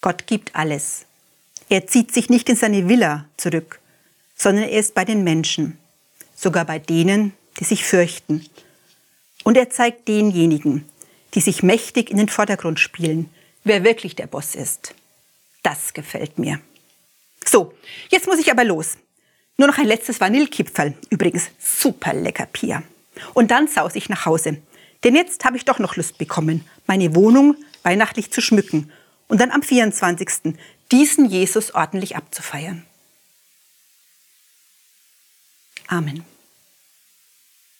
Gott 0.01 0.27
gibt 0.27 0.57
alles. 0.57 1.05
Er 1.69 1.87
zieht 1.87 2.13
sich 2.13 2.31
nicht 2.31 2.49
in 2.49 2.57
seine 2.57 2.89
Villa 2.89 3.27
zurück, 3.37 3.81
sondern 4.35 4.65
er 4.65 4.79
ist 4.79 4.95
bei 4.95 5.05
den 5.05 5.25
Menschen, 5.25 5.79
sogar 6.35 6.65
bei 6.65 6.79
denen, 6.79 7.35
die 7.61 7.65
sich 7.65 7.85
fürchten. 7.85 8.47
Und 9.45 9.59
er 9.59 9.69
zeigt 9.69 10.09
denjenigen, 10.09 10.89
die 11.35 11.41
sich 11.41 11.63
mächtig 11.63 12.11
in 12.11 12.17
den 12.17 12.31
Vordergrund 12.31 12.81
spielen, 12.81 13.29
wer 13.65 13.85
wirklich 13.85 14.17
der 14.17 14.27
Boss 14.27 14.55
ist. 14.55 14.95
Das 15.63 15.93
gefällt 15.93 16.39
mir. 16.39 16.61
So, 17.45 17.75
jetzt 18.09 18.27
muss 18.27 18.39
ich 18.39 18.51
aber 18.51 18.65
los. 18.65 18.97
Nur 19.59 19.69
noch 19.69 19.77
ein 19.77 19.87
letztes 19.87 20.19
Vanillekipferl. 20.21 20.95
Übrigens 21.11 21.51
super 21.59 22.15
lecker, 22.15 22.47
Pia. 22.47 22.83
Und 23.35 23.51
dann 23.51 23.69
saus 23.69 23.97
ich 23.97 24.09
nach 24.09 24.25
Hause. 24.25 24.63
Denn 25.05 25.15
jetzt 25.15 25.45
habe 25.45 25.57
ich 25.57 25.65
doch 25.65 25.79
noch 25.79 25.97
Lust 25.97 26.19
bekommen, 26.19 26.65
meine 26.87 27.15
Wohnung 27.15 27.57
weihnachtlich 27.83 28.33
zu 28.33 28.41
schmücken 28.41 28.91
und 29.29 29.41
dann 29.41 29.51
am 29.51 29.63
24. 29.63 30.55
diesen 30.91 31.27
Jesus 31.27 31.75
ordentlich 31.75 32.17
abzufeiern. 32.17 32.85
Amen. 35.87 36.25